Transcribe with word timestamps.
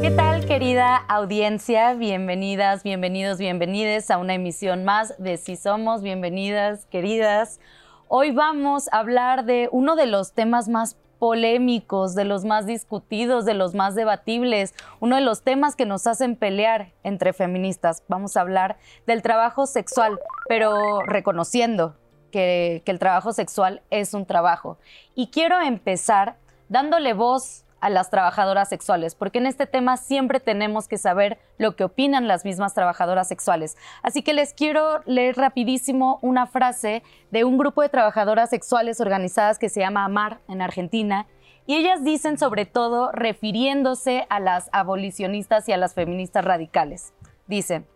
¿Qué 0.00 0.10
tal, 0.10 0.46
querida 0.46 0.96
audiencia? 0.96 1.92
Bienvenidas, 1.92 2.82
bienvenidos, 2.82 3.36
bienvenides 3.36 4.10
a 4.10 4.16
una 4.16 4.32
emisión 4.32 4.86
más 4.86 5.18
de 5.18 5.36
Sí 5.36 5.56
Somos. 5.56 6.00
Bienvenidas, 6.00 6.86
queridas. 6.86 7.60
Hoy 8.08 8.30
vamos 8.30 8.88
a 8.90 9.00
hablar 9.00 9.44
de 9.44 9.68
uno 9.70 9.96
de 9.96 10.06
los 10.06 10.32
temas 10.32 10.70
más 10.70 10.96
polémicos, 11.18 12.14
de 12.14 12.24
los 12.24 12.46
más 12.46 12.64
discutidos, 12.64 13.44
de 13.44 13.52
los 13.52 13.74
más 13.74 13.94
debatibles, 13.94 14.74
uno 14.98 15.16
de 15.16 15.22
los 15.22 15.42
temas 15.42 15.76
que 15.76 15.84
nos 15.84 16.06
hacen 16.06 16.36
pelear 16.36 16.94
entre 17.02 17.34
feministas. 17.34 18.02
Vamos 18.08 18.38
a 18.38 18.40
hablar 18.40 18.78
del 19.06 19.20
trabajo 19.20 19.66
sexual, 19.66 20.18
pero 20.48 21.00
reconociendo 21.00 21.96
que, 22.34 22.82
el 22.84 22.98
trabajo 22.98 23.32
sexual 23.32 23.82
es 23.90 24.12
un 24.12 24.26
trabajo. 24.26 24.76
Y 25.14 25.28
quiero 25.28 25.60
empezar 25.60 26.36
dándole 26.68 27.12
voz 27.12 27.64
a 27.80 27.90
las 27.90 28.10
trabajadoras 28.10 28.68
sexuales, 28.68 29.14
porque 29.14 29.38
en 29.38 29.46
este 29.46 29.66
tema 29.66 29.96
siempre 29.96 30.40
tenemos 30.40 30.88
que 30.88 30.98
saber 30.98 31.38
lo 31.58 31.76
que 31.76 31.84
opinan 31.84 32.26
las 32.26 32.44
mismas 32.44 32.74
trabajadoras 32.74 33.28
sexuales. 33.28 33.76
Así 34.02 34.22
que 34.22 34.32
les 34.32 34.52
quiero 34.52 35.02
leer 35.04 35.36
rapidísimo 35.36 36.18
una 36.22 36.46
frase 36.46 37.02
de 37.30 37.44
un 37.44 37.56
grupo 37.56 37.82
de 37.82 37.90
trabajadoras 37.90 38.50
sexuales 38.50 39.00
organizadas 39.00 39.58
que 39.58 39.68
se 39.68 39.80
llama 39.80 40.04
AMAR 40.04 40.40
en 40.48 40.60
Argentina, 40.60 41.26
y 41.66 41.76
ellas 41.76 42.02
dicen 42.02 42.36
sobre 42.36 42.66
todo 42.66 43.12
refiriéndose 43.12 44.26
a 44.28 44.40
las 44.40 44.68
abolicionistas 44.72 45.68
y 45.68 45.72
a 45.72 45.76
las 45.76 45.94
feministas 45.94 46.44
radicales. 46.44 47.12
Dicen, 47.46 47.86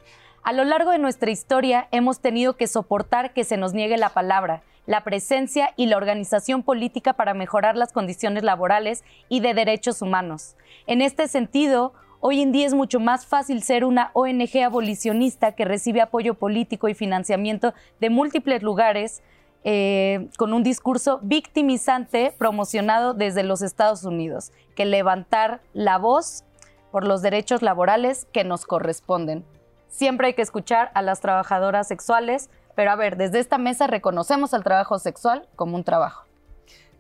a 0.49 0.55
lo 0.55 0.65
largo 0.65 0.93
de 0.93 0.99
nuestra 0.99 1.31
historia 1.31 1.89
hemos 1.91 2.21
tenido 2.21 2.57
que 2.57 2.69
soportar 2.69 3.35
que 3.35 3.45
se 3.45 3.59
nos 3.59 3.75
niegue 3.75 3.99
la 3.99 4.09
palabra, 4.09 4.63
la 4.87 5.05
presencia 5.05 5.75
y 5.77 5.85
la 5.85 5.99
organización 5.99 6.63
política 6.63 7.13
para 7.13 7.35
mejorar 7.35 7.77
las 7.77 7.93
condiciones 7.93 8.43
laborales 8.43 9.05
y 9.29 9.41
de 9.41 9.53
derechos 9.53 10.01
humanos. 10.01 10.57
En 10.87 11.03
este 11.03 11.29
sentido, 11.29 11.93
hoy 12.21 12.41
en 12.41 12.51
día 12.51 12.67
es 12.67 12.73
mucho 12.73 12.99
más 12.99 13.27
fácil 13.27 13.63
ser 13.63 13.85
una 13.85 14.11
ONG 14.15 14.63
abolicionista 14.65 15.53
que 15.53 15.67
recibe 15.67 16.01
apoyo 16.01 16.33
político 16.33 16.89
y 16.89 16.95
financiamiento 16.95 17.75
de 18.01 18.09
múltiples 18.09 18.63
lugares 18.63 19.23
eh, 19.65 20.31
con 20.39 20.55
un 20.55 20.63
discurso 20.63 21.21
victimizante 21.23 22.33
promocionado 22.39 23.13
desde 23.13 23.43
los 23.43 23.61
Estados 23.61 24.03
Unidos, 24.03 24.53
que 24.75 24.87
levantar 24.87 25.61
la 25.75 25.99
voz 25.99 26.45
por 26.91 27.07
los 27.07 27.21
derechos 27.21 27.61
laborales 27.61 28.27
que 28.33 28.45
nos 28.45 28.65
corresponden. 28.65 29.45
Siempre 29.89 30.29
hay 30.29 30.35
que 30.35 30.43
escuchar 30.43 30.91
a 30.95 31.03
las 31.03 31.21
trabajadoras 31.21 31.89
sexuales, 31.89 32.51
pero 32.75 32.91
a 32.91 32.97
ver, 32.97 33.17
desde 33.17 33.41
esta 33.41 33.59
mesa 33.59 33.87
reconocemos 33.87 34.55
al 34.55 34.63
trabajo 34.63 34.99
sexual 34.99 35.49
como 35.57 35.77
un 35.77 35.85
trabajo. 35.85 36.25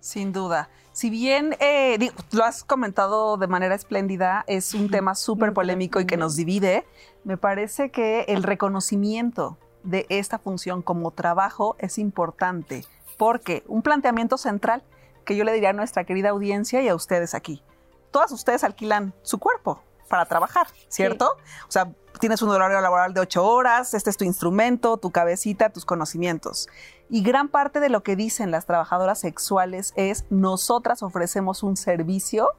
Sin 0.00 0.32
duda. 0.32 0.68
Si 0.92 1.10
bien 1.10 1.54
eh, 1.60 2.10
lo 2.32 2.44
has 2.44 2.64
comentado 2.64 3.36
de 3.36 3.46
manera 3.46 3.74
espléndida, 3.74 4.44
es 4.48 4.74
un 4.74 4.90
tema 4.90 5.14
súper 5.14 5.52
polémico 5.52 6.00
y 6.00 6.06
que 6.06 6.16
nos 6.16 6.34
divide, 6.34 6.84
me 7.22 7.36
parece 7.36 7.90
que 7.90 8.22
el 8.22 8.42
reconocimiento 8.42 9.58
de 9.84 10.06
esta 10.08 10.38
función 10.38 10.82
como 10.82 11.12
trabajo 11.12 11.76
es 11.78 11.98
importante, 11.98 12.84
porque 13.16 13.62
un 13.68 13.82
planteamiento 13.82 14.38
central 14.38 14.82
que 15.24 15.36
yo 15.36 15.44
le 15.44 15.52
diría 15.52 15.70
a 15.70 15.74
nuestra 15.74 16.04
querida 16.04 16.30
audiencia 16.30 16.82
y 16.82 16.88
a 16.88 16.94
ustedes 16.94 17.34
aquí, 17.34 17.62
todas 18.10 18.32
ustedes 18.32 18.64
alquilan 18.64 19.14
su 19.22 19.38
cuerpo 19.38 19.82
para 20.08 20.24
trabajar, 20.24 20.66
¿cierto? 20.88 21.36
O 21.68 21.70
sea, 21.70 21.92
tienes 22.18 22.42
un 22.42 22.50
horario 22.50 22.80
laboral 22.80 23.14
de 23.14 23.20
ocho 23.20 23.46
horas, 23.46 23.94
este 23.94 24.10
es 24.10 24.16
tu 24.16 24.24
instrumento, 24.24 24.96
tu 24.96 25.10
cabecita, 25.10 25.70
tus 25.70 25.84
conocimientos. 25.84 26.68
Y 27.08 27.22
gran 27.22 27.48
parte 27.48 27.80
de 27.80 27.88
lo 27.88 28.02
que 28.02 28.16
dicen 28.16 28.50
las 28.50 28.66
trabajadoras 28.66 29.20
sexuales 29.20 29.92
es, 29.96 30.24
nosotras 30.30 31.02
ofrecemos 31.02 31.62
un 31.62 31.76
servicio 31.76 32.50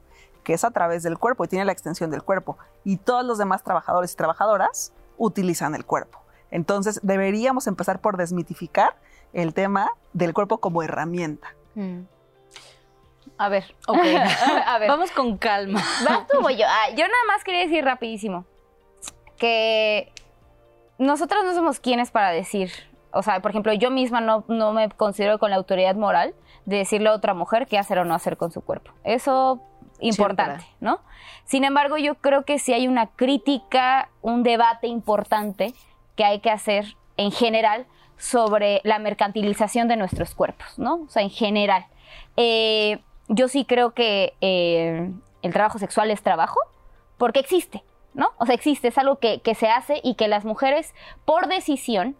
que 0.44 0.54
es 0.54 0.64
a 0.64 0.70
través 0.70 1.02
del 1.02 1.18
cuerpo 1.18 1.44
y 1.44 1.48
tiene 1.48 1.64
la 1.64 1.72
extensión 1.72 2.10
del 2.10 2.22
cuerpo. 2.22 2.56
Y 2.84 2.96
todos 2.96 3.24
los 3.24 3.38
demás 3.38 3.62
trabajadores 3.62 4.12
y 4.12 4.16
trabajadoras 4.16 4.92
utilizan 5.18 5.74
el 5.74 5.84
cuerpo. 5.84 6.20
Entonces, 6.50 7.00
deberíamos 7.02 7.66
empezar 7.66 8.00
por 8.00 8.16
desmitificar 8.16 8.96
el 9.32 9.54
tema 9.54 9.90
del 10.12 10.34
cuerpo 10.34 10.58
como 10.58 10.82
herramienta. 10.82 11.54
Mm. 11.74 12.00
A 13.40 13.48
ver, 13.48 13.74
ok. 13.86 13.96
a 14.66 14.78
ver. 14.78 14.88
Vamos 14.88 15.10
con 15.12 15.38
calma. 15.38 15.80
Vas 16.08 16.26
tú 16.26 16.46
o 16.46 16.50
yo. 16.50 16.66
Ah, 16.68 16.90
yo 16.90 17.04
nada 17.08 17.24
más 17.26 17.42
quería 17.42 17.62
decir 17.62 17.82
rapidísimo 17.82 18.44
que 19.38 20.12
nosotras 20.98 21.42
no 21.44 21.54
somos 21.54 21.80
quienes 21.80 22.10
para 22.10 22.32
decir, 22.32 22.70
o 23.12 23.22
sea, 23.22 23.40
por 23.40 23.50
ejemplo, 23.52 23.72
yo 23.72 23.90
misma 23.90 24.20
no, 24.20 24.44
no 24.48 24.74
me 24.74 24.90
considero 24.90 25.38
con 25.38 25.48
la 25.48 25.56
autoridad 25.56 25.94
moral 25.94 26.34
de 26.66 26.76
decirle 26.76 27.08
a 27.08 27.14
otra 27.14 27.32
mujer 27.32 27.66
qué 27.66 27.78
hacer 27.78 27.98
o 27.98 28.04
no 28.04 28.14
hacer 28.14 28.36
con 28.36 28.52
su 28.52 28.60
cuerpo. 28.60 28.92
Eso 29.04 29.62
importante, 30.00 30.66
¿no? 30.80 31.00
Sin 31.44 31.64
embargo, 31.64 31.96
yo 31.96 32.16
creo 32.16 32.44
que 32.44 32.58
sí 32.58 32.74
hay 32.74 32.88
una 32.88 33.06
crítica, 33.06 34.10
un 34.20 34.42
debate 34.42 34.86
importante 34.86 35.72
que 36.14 36.24
hay 36.24 36.40
que 36.40 36.50
hacer 36.50 36.94
en 37.16 37.32
general 37.32 37.86
sobre 38.18 38.82
la 38.84 38.98
mercantilización 38.98 39.88
de 39.88 39.96
nuestros 39.96 40.34
cuerpos, 40.34 40.78
¿no? 40.78 41.04
O 41.04 41.08
sea, 41.08 41.22
en 41.22 41.30
general. 41.30 41.86
Eh, 42.36 43.00
yo 43.30 43.48
sí 43.48 43.64
creo 43.64 43.92
que 43.94 44.34
eh, 44.40 45.10
el 45.42 45.52
trabajo 45.52 45.78
sexual 45.78 46.10
es 46.10 46.22
trabajo 46.22 46.60
porque 47.16 47.40
existe. 47.40 47.82
¿no? 48.14 48.30
O 48.38 48.46
sea, 48.46 48.54
existe, 48.54 48.88
es 48.88 48.98
algo 48.98 49.18
que, 49.18 49.40
se 49.54 49.68
hace 49.68 50.00
y 50.02 50.14
que 50.14 50.28
las 50.28 50.44
mujeres, 50.44 50.94
por 51.24 51.46
decisión, 51.48 52.16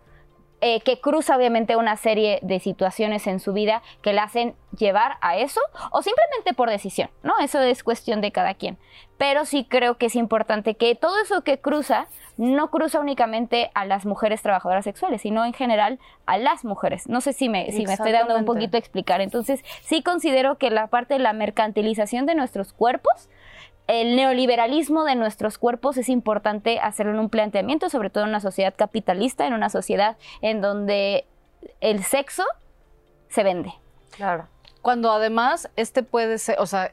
eh, 0.60 0.80
que 0.80 1.00
cruza 1.00 1.36
obviamente 1.36 1.76
una 1.76 1.96
serie 1.96 2.38
de 2.42 2.60
situaciones 2.60 3.26
en 3.26 3.40
su 3.40 3.52
vida 3.52 3.82
que 4.02 4.12
la 4.12 4.24
hacen 4.24 4.54
llevar 4.76 5.16
a 5.20 5.36
eso 5.36 5.60
o 5.90 6.02
simplemente 6.02 6.52
por 6.54 6.68
decisión, 6.68 7.10
¿no? 7.22 7.34
Eso 7.40 7.60
es 7.60 7.82
cuestión 7.82 8.20
de 8.20 8.30
cada 8.30 8.54
quien. 8.54 8.78
Pero 9.16 9.44
sí 9.44 9.66
creo 9.68 9.96
que 9.96 10.06
es 10.06 10.16
importante 10.16 10.74
que 10.74 10.94
todo 10.94 11.20
eso 11.22 11.42
que 11.42 11.58
cruza 11.58 12.06
no 12.36 12.70
cruza 12.70 13.00
únicamente 13.00 13.70
a 13.74 13.84
las 13.84 14.06
mujeres 14.06 14.40
trabajadoras 14.42 14.84
sexuales, 14.84 15.22
sino 15.22 15.44
en 15.44 15.52
general 15.52 15.98
a 16.24 16.38
las 16.38 16.64
mujeres. 16.64 17.08
No 17.08 17.20
sé 17.20 17.32
si 17.32 17.48
me, 17.48 17.70
si 17.70 17.86
me 17.86 17.92
estoy 17.92 18.12
dando 18.12 18.36
un 18.36 18.44
poquito 18.44 18.76
a 18.76 18.80
explicar. 18.80 19.20
Entonces, 19.20 19.62
sí 19.82 20.02
considero 20.02 20.56
que 20.56 20.70
la 20.70 20.86
parte 20.86 21.14
de 21.14 21.20
la 21.20 21.32
mercantilización 21.32 22.24
de 22.26 22.34
nuestros 22.34 22.72
cuerpos 22.72 23.28
el 23.86 24.16
neoliberalismo 24.16 25.04
de 25.04 25.16
nuestros 25.16 25.58
cuerpos 25.58 25.96
es 25.96 26.08
importante 26.08 26.78
hacerlo 26.78 27.12
en 27.12 27.18
un 27.18 27.28
planteamiento, 27.28 27.88
sobre 27.90 28.10
todo 28.10 28.24
en 28.24 28.30
una 28.30 28.40
sociedad 28.40 28.74
capitalista, 28.76 29.46
en 29.46 29.54
una 29.54 29.68
sociedad 29.68 30.16
en 30.42 30.60
donde 30.60 31.26
el 31.80 32.02
sexo 32.04 32.44
se 33.28 33.42
vende. 33.42 33.74
Claro. 34.10 34.46
Cuando 34.82 35.10
además 35.10 35.68
este 35.76 36.02
puede 36.02 36.38
ser, 36.38 36.56
o 36.58 36.66
sea, 36.66 36.92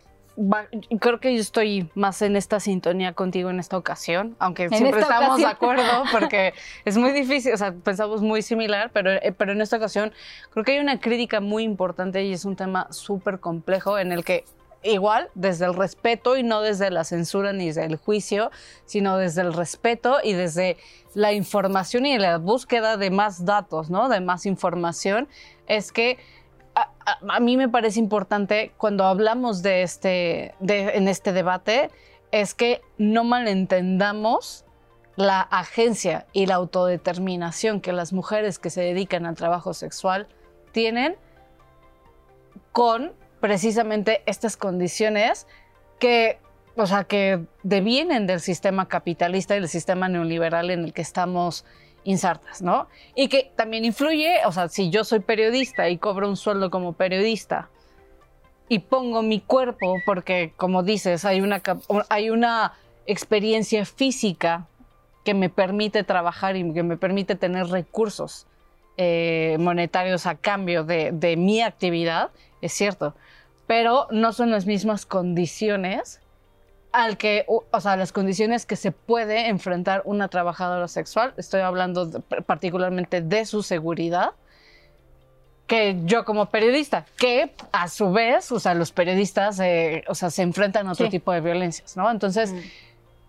creo 1.00 1.20
que 1.20 1.34
yo 1.34 1.42
estoy 1.42 1.90
más 1.96 2.22
en 2.22 2.36
esta 2.36 2.60
sintonía 2.60 3.14
contigo 3.14 3.50
en 3.50 3.60
esta 3.60 3.78
ocasión, 3.78 4.36
aunque 4.40 4.70
siempre 4.70 5.02
estamos 5.02 5.40
de 5.40 5.46
acuerdo 5.46 5.84
porque 6.12 6.54
es 6.86 6.98
muy 6.98 7.12
difícil, 7.12 7.54
o 7.54 7.58
sea, 7.58 7.74
pensamos 7.74 8.22
muy 8.22 8.42
similar, 8.44 8.92
pero, 8.94 9.12
eh, 9.12 9.34
pero 9.36 9.54
en 9.54 9.62
esta 9.62 9.78
ocasión 9.78 10.14
creo 10.52 10.64
que 10.64 10.74
hay 10.74 10.80
una 10.80 11.00
crítica 11.00 11.42
muy 11.42 11.64
importante 11.64 12.24
y 12.24 12.34
es 12.34 12.46
un 12.46 12.56
tema 12.56 12.88
súper 12.92 13.40
complejo 13.40 13.98
en 13.98 14.12
el 14.12 14.24
que 14.24 14.46
igual 14.84 15.30
desde 15.36 15.66
el 15.66 15.74
respeto 15.74 16.38
y 16.38 16.44
no 16.44 16.62
desde 16.62 16.90
la 16.92 17.04
censura 17.04 17.54
ni 17.54 17.68
desde 17.68 17.86
el 17.86 17.98
juicio, 17.98 18.52
sino 18.86 19.18
desde 19.18 19.42
el 19.42 19.54
respeto 19.54 20.18
y 20.24 20.34
desde 20.34 20.78
la 21.14 21.34
información 21.34 22.06
y 22.06 22.18
la 22.18 22.38
búsqueda 22.38 22.98
de 22.98 23.10
más 23.10 23.46
datos, 23.46 23.90
¿no? 23.90 24.10
De 24.10 24.22
más 24.22 24.46
información, 24.46 25.28
es 25.68 25.92
que 25.92 26.18
a, 27.28 27.40
mí 27.40 27.58
me 27.58 27.70
parece 27.70 28.00
importante 28.00 28.72
cuando 28.78 29.06
hablamos 29.06 29.64
de 29.64 29.82
este, 29.82 30.54
en 30.60 31.08
este 31.08 31.34
debate, 31.34 31.90
es 32.32 32.54
que 32.54 32.82
no 32.98 33.24
malentendamos 33.24 34.66
la 35.16 35.42
agencia 35.42 36.28
y 36.34 36.46
la 36.46 36.56
autodeterminación 36.56 37.82
que 37.82 37.94
las 37.94 38.14
mujeres 38.14 38.60
que 38.60 38.70
se 38.70 38.82
dedican 38.82 39.26
al 39.26 39.36
trabajo 39.36 39.74
sexual 39.74 40.28
tienen 40.72 41.16
con 42.72 43.14
precisamente 43.40 44.22
estas 44.26 44.58
condiciones 44.58 45.48
que, 46.00 46.40
o 46.76 46.86
sea, 46.86 47.04
que 47.04 47.46
devienen 47.64 48.28
del 48.28 48.40
sistema 48.40 48.88
capitalista 48.88 49.56
y 49.56 49.60
del 49.60 49.70
sistema 49.70 50.10
neoliberal 50.10 50.70
en 50.70 50.86
el 50.86 50.94
que 50.94 51.02
estamos 51.02 51.66
insertas, 52.04 52.62
¿no? 52.62 52.88
Y 53.16 53.28
que 53.28 53.52
también 53.56 53.84
influye, 53.84 54.40
o 54.46 54.52
sea, 54.52 54.70
si 54.70 54.90
yo 54.90 55.04
soy 55.04 55.20
periodista 55.20 55.90
y 55.90 55.98
cobro 55.98 56.30
un 56.30 56.38
sueldo 56.38 56.70
como 56.70 56.94
periodista 56.94 57.70
y 58.70 58.80
pongo 58.80 59.22
mi 59.22 59.42
cuerpo, 59.42 59.98
porque 60.06 60.54
como 60.56 60.84
dices, 60.84 61.26
hay 61.26 61.42
una, 61.42 61.62
hay 62.10 62.30
una 62.30 62.74
experiencia 63.06 63.86
física 63.86 64.68
que 65.26 65.34
me 65.34 65.50
permite 65.50 66.04
trabajar 66.04 66.56
y 66.56 66.74
que 66.74 66.84
me 66.84 66.96
permite 66.96 67.36
tener 67.36 67.68
recursos 67.68 68.48
eh, 68.96 69.58
monetarios 69.60 70.26
a 70.26 70.36
cambio 70.36 70.84
de, 70.84 71.12
de 71.12 71.36
mi 71.36 71.62
actividad, 71.62 72.32
es 72.62 72.74
cierto, 72.74 73.16
pero 73.68 74.08
no 74.12 74.34
son 74.34 74.52
las 74.52 74.66
mismas 74.66 75.06
condiciones 75.06 76.22
al 76.92 77.18
que, 77.18 77.46
o 77.48 77.82
sea, 77.82 77.96
las 77.98 78.12
condiciones 78.12 78.66
que 78.66 78.76
se 78.76 78.92
puede 78.92 79.50
enfrentar 79.50 80.02
una 80.06 80.30
trabajadora 80.30 80.88
sexual, 80.88 81.34
estoy 81.38 81.62
hablando 81.62 82.22
particularmente 82.46 83.22
de 83.22 83.46
su 83.46 83.62
seguridad, 83.62 84.32
que 85.68 86.00
yo 86.06 86.24
como 86.24 86.48
periodista, 86.48 87.06
que 87.18 87.52
a 87.74 87.90
su 87.90 88.12
vez, 88.12 88.52
o 88.54 88.60
sea, 88.60 88.74
los 88.74 88.94
periodistas, 88.94 89.60
eh, 89.60 90.06
o 90.08 90.16
sea, 90.16 90.30
se 90.30 90.42
enfrentan 90.42 90.88
a 90.88 90.94
otro 90.94 91.10
tipo 91.10 91.32
de 91.34 91.42
violencias, 91.42 91.98
¿no? 91.98 92.10
Entonces, 92.10 92.54
mm. 92.54 92.60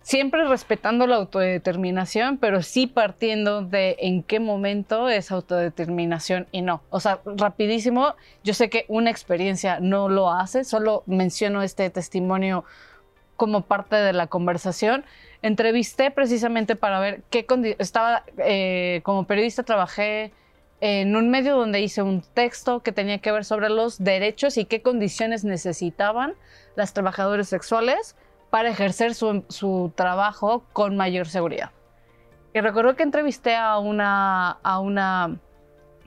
Siempre 0.01 0.47
respetando 0.47 1.07
la 1.07 1.17
autodeterminación, 1.17 2.37
pero 2.37 2.61
sí 2.61 2.87
partiendo 2.87 3.61
de 3.61 3.95
en 3.99 4.23
qué 4.23 4.39
momento 4.39 5.09
es 5.09 5.31
autodeterminación 5.31 6.47
y 6.51 6.61
no. 6.61 6.81
O 6.89 6.99
sea, 6.99 7.19
rapidísimo, 7.25 8.15
yo 8.43 8.53
sé 8.53 8.69
que 8.69 8.85
una 8.87 9.11
experiencia 9.11 9.79
no 9.79 10.09
lo 10.09 10.31
hace, 10.31 10.63
solo 10.63 11.03
menciono 11.05 11.61
este 11.61 11.89
testimonio 11.89 12.65
como 13.35 13.61
parte 13.61 13.95
de 13.95 14.13
la 14.13 14.27
conversación. 14.27 15.05
Entrevisté 15.41 16.11
precisamente 16.11 16.75
para 16.75 16.99
ver 16.99 17.21
qué 17.29 17.45
estaba, 17.77 18.23
eh, 18.37 19.01
como 19.03 19.25
periodista 19.25 19.63
trabajé 19.63 20.33
en 20.81 21.15
un 21.15 21.29
medio 21.29 21.55
donde 21.55 21.81
hice 21.81 22.01
un 22.01 22.21
texto 22.21 22.81
que 22.81 22.91
tenía 22.91 23.19
que 23.19 23.31
ver 23.31 23.43
sobre 23.45 23.69
los 23.69 24.01
derechos 24.03 24.57
y 24.57 24.65
qué 24.65 24.81
condiciones 24.81 25.43
necesitaban 25.43 26.35
las 26.75 26.93
trabajadoras 26.93 27.49
sexuales 27.49 28.15
para 28.49 28.69
ejercer 28.69 29.13
su, 29.13 29.91
trabajo 29.95 30.63
con 30.73 30.97
mayor 30.97 31.27
seguridad. 31.27 31.71
Y 32.53 32.61
recuerdo 32.61 32.95
que 32.95 33.03
entrevisté 33.03 33.55
a 33.55 33.77
una, 33.77 34.51
a 34.63 34.79
una 34.79 35.37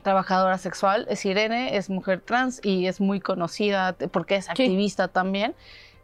trabajadora 0.02 0.58
sexual, 0.58 1.06
es 1.08 1.24
Irene, 1.24 1.76
es 1.76 1.88
mujer 1.88 2.20
trans 2.20 2.60
y 2.64 2.86
es 2.86 3.00
muy 3.00 3.20
conocida 3.20 3.94
porque 4.10 4.36
es 4.36 4.48
activista 4.48 5.08
también. 5.08 5.54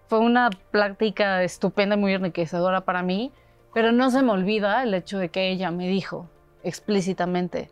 Fue 0.06 0.20
una 0.20 0.50
plática 0.70 1.42
estupenda, 1.42 1.96
muy 1.96 2.14
enriquecedora 2.14 2.82
para 2.82 3.02
mí, 3.02 3.32
pero 3.74 3.92
no 3.92 4.10
se 4.10 4.22
me 4.22 4.32
olvida 4.32 4.82
el 4.82 4.94
hecho 4.94 5.18
de 5.18 5.28
que 5.28 5.50
ella 5.50 5.70
me 5.70 5.88
dijo 5.88 6.28
explícitamente, 6.62 7.70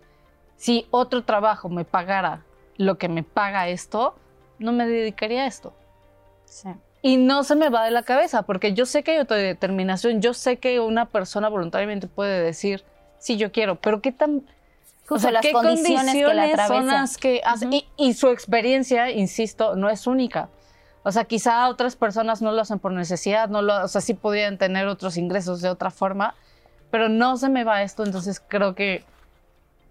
si 0.56 0.86
otro 0.90 1.24
trabajo 1.24 1.68
me 1.68 1.84
pagara 1.84 2.42
lo 2.76 2.98
que 2.98 3.08
me 3.08 3.22
paga 3.22 3.68
esto, 3.68 4.16
no 4.58 4.72
me 4.72 4.86
dedicaría 4.86 5.44
a 5.44 5.46
esto. 5.46 5.72
Y 7.02 7.18
no 7.18 7.44
se 7.44 7.54
me 7.54 7.68
va 7.68 7.84
de 7.84 7.90
la 7.90 8.02
cabeza, 8.02 8.42
porque 8.42 8.72
yo 8.72 8.86
sé 8.86 9.02
que 9.02 9.12
hay 9.12 9.18
autodeterminación, 9.18 10.20
yo 10.20 10.34
sé 10.34 10.56
que 10.58 10.80
una 10.80 11.06
persona 11.06 11.48
voluntariamente 11.48 12.08
puede 12.08 12.42
decir, 12.42 12.84
sí, 13.18 13.36
yo 13.36 13.52
quiero, 13.52 13.76
pero 13.76 14.00
¿qué 14.00 14.12
tan... 14.12 14.42
O 15.08 15.18
sea, 15.18 15.30
las 15.30 15.42
¿qué 15.42 15.52
condiciones, 15.52 16.14
que 16.14 16.34
la 16.34 16.66
son 16.66 16.88
las 16.88 17.16
que 17.16 17.40
y, 17.96 18.14
su 18.14 18.28
experiencia, 18.28 19.10
insisto, 19.12 19.76
no 19.76 19.88
es 19.88 20.08
única. 20.08 20.48
O 21.04 21.12
sea, 21.12 21.24
quizá 21.24 21.68
otras 21.68 21.94
personas 21.94 22.42
no 22.42 22.50
lo 22.50 22.62
hacen 22.62 22.80
por 22.80 22.90
necesidad, 22.90 23.48
no 23.48 23.62
lo, 23.62 23.84
o 23.84 23.88
sea, 23.88 24.00
sí 24.00 24.14
podrían 24.14 24.58
tener 24.58 24.88
otros 24.88 25.16
ingresos 25.16 25.62
de 25.62 25.68
otra 25.68 25.92
forma, 25.92 26.34
pero 26.90 27.08
no 27.08 27.36
se 27.36 27.48
me 27.48 27.62
va 27.62 27.82
esto, 27.82 28.04
entonces 28.04 28.42
creo 28.44 28.74
que 28.74 29.04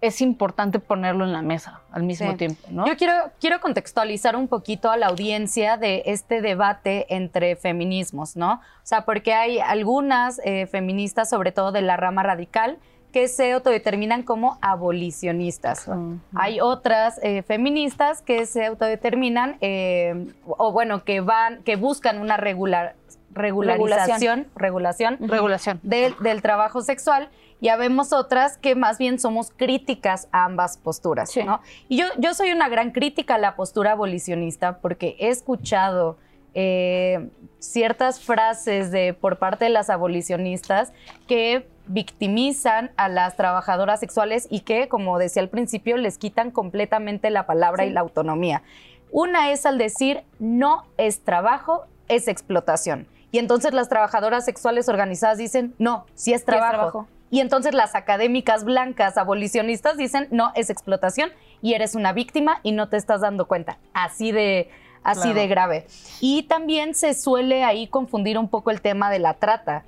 es 0.00 0.20
importante 0.20 0.78
ponerlo 0.78 1.24
en 1.24 1.32
la 1.32 1.42
mesa 1.42 1.80
al 1.90 2.02
mismo 2.02 2.36
tiempo. 2.36 2.68
¿no? 2.70 2.86
Yo 2.86 2.96
quiero, 2.96 3.14
quiero 3.40 3.60
contextualizar 3.60 4.36
un 4.36 4.48
poquito 4.48 4.90
a 4.90 4.96
la 4.96 5.06
audiencia 5.06 5.76
de 5.76 6.02
este 6.06 6.42
debate 6.42 7.06
entre 7.14 7.56
feminismos, 7.56 8.36
¿no? 8.36 8.54
O 8.54 8.60
sea, 8.82 9.04
porque 9.04 9.32
hay 9.32 9.58
algunas 9.58 10.40
eh, 10.44 10.66
feministas, 10.66 11.30
sobre 11.30 11.52
todo 11.52 11.72
de 11.72 11.82
la 11.82 11.96
rama 11.96 12.22
radical, 12.22 12.78
que 13.12 13.28
se 13.28 13.52
autodeterminan 13.52 14.22
como 14.22 14.58
abolicionistas. 14.60 15.88
Hay 16.34 16.60
otras 16.60 17.18
eh, 17.22 17.42
feministas 17.42 18.20
que 18.20 18.44
se 18.44 18.66
autodeterminan, 18.66 19.56
eh, 19.62 20.26
o 20.46 20.72
bueno, 20.72 21.02
que 21.02 21.20
van, 21.20 21.62
que 21.62 21.76
buscan 21.76 22.18
una 22.18 22.36
regular, 22.36 22.94
regularización, 23.32 24.48
regulación, 24.54 25.16
regulación, 25.20 25.80
del 25.82 26.42
trabajo 26.42 26.82
sexual 26.82 27.30
ya 27.60 27.76
vemos 27.76 28.12
otras 28.12 28.58
que 28.58 28.74
más 28.74 28.98
bien 28.98 29.18
somos 29.18 29.50
críticas 29.50 30.28
a 30.32 30.44
ambas 30.44 30.76
posturas, 30.76 31.34
¿no? 31.36 31.60
Y 31.88 31.96
yo, 31.96 32.06
yo 32.18 32.34
soy 32.34 32.52
una 32.52 32.68
gran 32.68 32.90
crítica 32.90 33.36
a 33.36 33.38
la 33.38 33.56
postura 33.56 33.92
abolicionista 33.92 34.78
porque 34.78 35.16
he 35.18 35.28
escuchado 35.28 36.18
eh, 36.54 37.28
ciertas 37.58 38.20
frases 38.20 38.90
de, 38.90 39.14
por 39.14 39.38
parte 39.38 39.66
de 39.66 39.70
las 39.70 39.90
abolicionistas 39.90 40.92
que 41.26 41.68
victimizan 41.86 42.90
a 42.96 43.08
las 43.08 43.36
trabajadoras 43.36 44.00
sexuales 44.00 44.46
y 44.50 44.60
que, 44.60 44.88
como 44.88 45.18
decía 45.18 45.42
al 45.42 45.48
principio, 45.48 45.96
les 45.96 46.18
quitan 46.18 46.50
completamente 46.50 47.30
la 47.30 47.46
palabra 47.46 47.84
y 47.84 47.90
la 47.90 48.00
autonomía. 48.00 48.62
Una 49.10 49.52
es 49.52 49.66
al 49.66 49.78
decir 49.78 50.24
no 50.38 50.84
es 50.96 51.20
trabajo, 51.20 51.86
es 52.08 52.28
explotación. 52.28 53.06
Y 53.32 53.38
entonces 53.38 53.74
las 53.74 53.88
trabajadoras 53.88 54.44
sexuales 54.44 54.88
organizadas 54.88 55.38
dicen, 55.38 55.74
no, 55.78 56.06
sí 56.14 56.32
es 56.32 56.44
trabajo. 56.44 57.06
Y 57.30 57.40
entonces 57.40 57.74
las 57.74 57.94
académicas 57.94 58.64
blancas 58.64 59.18
abolicionistas 59.18 59.96
dicen, 59.96 60.28
no, 60.30 60.52
es 60.54 60.70
explotación 60.70 61.30
y 61.60 61.74
eres 61.74 61.94
una 61.94 62.12
víctima 62.12 62.60
y 62.62 62.72
no 62.72 62.88
te 62.88 62.96
estás 62.96 63.20
dando 63.20 63.46
cuenta. 63.46 63.78
Así 63.92 64.32
de, 64.32 64.70
así 65.02 65.32
de 65.32 65.48
grave. 65.48 65.86
Y 66.20 66.44
también 66.44 66.94
se 66.94 67.14
suele 67.14 67.64
ahí 67.64 67.88
confundir 67.88 68.38
un 68.38 68.48
poco 68.48 68.70
el 68.70 68.80
tema 68.80 69.10
de 69.10 69.18
la 69.18 69.34
trata. 69.34 69.84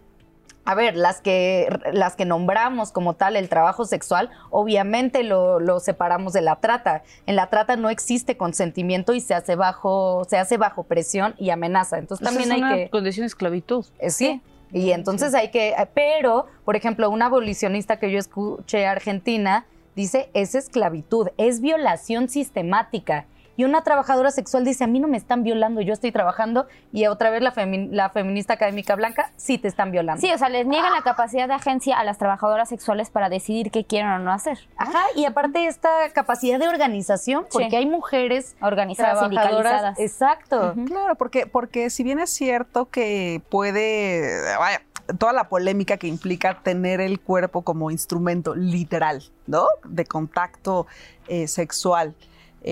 A 0.65 0.75
ver, 0.75 0.97
las 0.97 1.23
que, 1.23 1.67
las 1.95 2.15
que 2.15 2.27
nombramos 2.27 2.93
como 2.93 3.15
tal 3.15 3.37
el 3.37 3.49
trabajo 3.49 3.87
sexual, 3.87 4.29
obviamente 4.51 5.23
lo, 5.23 5.81
separamos 5.81 6.35
de 6.35 6.43
la 6.43 6.57
trata. 6.57 7.03
En 7.25 7.37
la 7.37 7.47
trata 7.47 7.77
no 7.77 7.89
existe 7.89 8.37
consentimiento 8.37 9.15
y 9.15 9.23
se 9.23 9.33
hace 9.33 9.57
bajo, 9.57 10.27
se 10.29 10.37
hace 10.37 10.59
bajo 10.59 10.83
presión 10.83 11.35
y 11.39 11.49
amenaza. 11.49 11.97
Entonces 11.97 12.23
también 12.23 12.53
hay 12.53 12.61
que. 12.61 12.91
Condición 12.91 13.23
de 13.23 13.29
esclavitud. 13.29 13.87
Eh, 13.99 14.11
sí. 14.11 14.43
Y 14.73 14.91
entonces 14.93 15.35
hay 15.35 15.51
que, 15.51 15.75
pero, 15.95 16.47
por 16.65 16.77
ejemplo, 16.77 17.09
una 17.11 17.27
abolicionista 17.27 17.99
que 17.99 18.11
yo 18.11 18.19
escuché 18.19 18.87
argentina 18.87 19.67
dice, 19.97 20.31
es 20.35 20.55
esclavitud, 20.55 21.29
es 21.39 21.61
violación 21.61 22.29
sistemática. 22.29 23.27
Y 23.59 23.65
una 23.65 23.83
trabajadora 23.83 24.31
sexual 24.31 24.65
dice, 24.65 24.85
a 24.85 24.87
mí 24.87 25.01
no 25.01 25.09
me 25.09 25.17
están 25.17 25.43
violando, 25.43 25.81
yo 25.81 25.93
estoy 25.93 26.13
trabajando. 26.13 26.69
Y 26.93 27.09
otra 27.09 27.31
vez 27.31 27.43
la, 27.43 27.53
la 27.91 28.09
feminista 28.09 28.53
académica 28.53 28.95
blanca, 28.95 29.33
sí 29.37 29.59
te 29.59 29.67
están 29.67 29.91
violando. 29.91 30.21
Sí, 30.21 30.33
o 30.33 30.39
sea, 30.39 30.49
les 30.49 30.65
niegan 30.65 30.93
la 30.93 31.03
capacidad 31.03 31.49
de 31.49 31.55
agencia 31.55 31.99
a 31.99 32.05
las 32.05 32.19
trabajadoras 32.19 32.69
sexuales 32.69 33.11
para 33.11 33.29
decidir 33.29 33.73
qué 33.73 33.85
quieren 33.85 34.13
o 34.13 34.21
no 34.21 34.33
hacer. 34.33 34.61
Ajá, 34.77 35.03
y 35.17 35.25
aparte 35.25 35.67
esta 35.67 35.91
capacidad 36.13 36.61
de 36.61 36.69
organización, 36.69 37.47
porque 37.51 37.77
hay 37.77 37.87
mujeres 37.87 38.55
organizadas, 38.61 39.19
sindicalizadas. 39.19 39.99
Exacto. 39.99 40.77
Claro, 40.87 41.17
porque, 41.17 41.49
porque 41.49 41.91
si 41.91 42.05
bien 42.05 42.21
es 42.21 42.31
cierto 42.31 42.89
que 42.91 43.43
puede, 43.51 44.57
vaya, 44.57 44.83
toda 45.19 45.33
la 45.33 45.49
polémica 45.49 45.97
que 45.97 46.07
implica 46.07 46.63
tener 46.63 47.01
el 47.01 47.19
cuerpo 47.19 47.63
como 47.63 47.91
instrumento 47.91 48.55
literal, 48.55 49.25
¿no? 49.49 49.67
De 49.83 50.05
contacto 50.05 50.87
eh, 51.27 51.49
sexual 51.49 52.15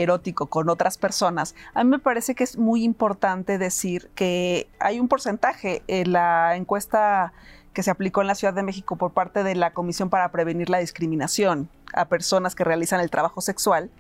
erótico 0.02 0.46
con 0.46 0.68
otras 0.68 0.98
personas, 0.98 1.54
a 1.74 1.84
mí 1.84 1.90
me 1.90 1.98
parece 1.98 2.34
que 2.34 2.44
es 2.44 2.56
muy 2.56 2.84
importante 2.84 3.58
decir 3.58 4.10
que 4.14 4.68
hay 4.78 5.00
un 5.00 5.08
porcentaje 5.08 5.82
en 5.88 6.12
la 6.12 6.56
encuesta 6.56 7.32
que 7.72 7.82
se 7.82 7.90
aplicó 7.90 8.22
en 8.22 8.26
la 8.26 8.34
Ciudad 8.34 8.54
de 8.54 8.62
México 8.62 8.96
por 8.96 9.12
parte 9.12 9.42
de 9.42 9.54
la 9.54 9.72
Comisión 9.72 10.08
para 10.08 10.30
Prevenir 10.30 10.70
la 10.70 10.78
Discriminación 10.78 11.68
a 11.92 12.06
personas 12.06 12.54
que 12.54 12.64
realizan 12.64 13.00
el 13.00 13.10
trabajo 13.10 13.40
sexual, 13.40 13.90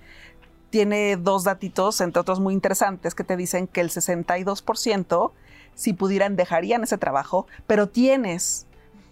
tiene 0.70 1.16
dos 1.16 1.44
datitos, 1.44 2.00
entre 2.00 2.20
otros 2.20 2.40
muy 2.40 2.54
interesantes, 2.54 3.14
que 3.14 3.24
te 3.24 3.36
dicen 3.36 3.66
que 3.66 3.80
el 3.80 3.90
62%, 3.90 5.32
si 5.74 5.92
pudieran, 5.92 6.36
dejarían 6.36 6.82
ese 6.82 6.98
trabajo, 6.98 7.46
pero 7.66 7.88
tienes 7.88 8.66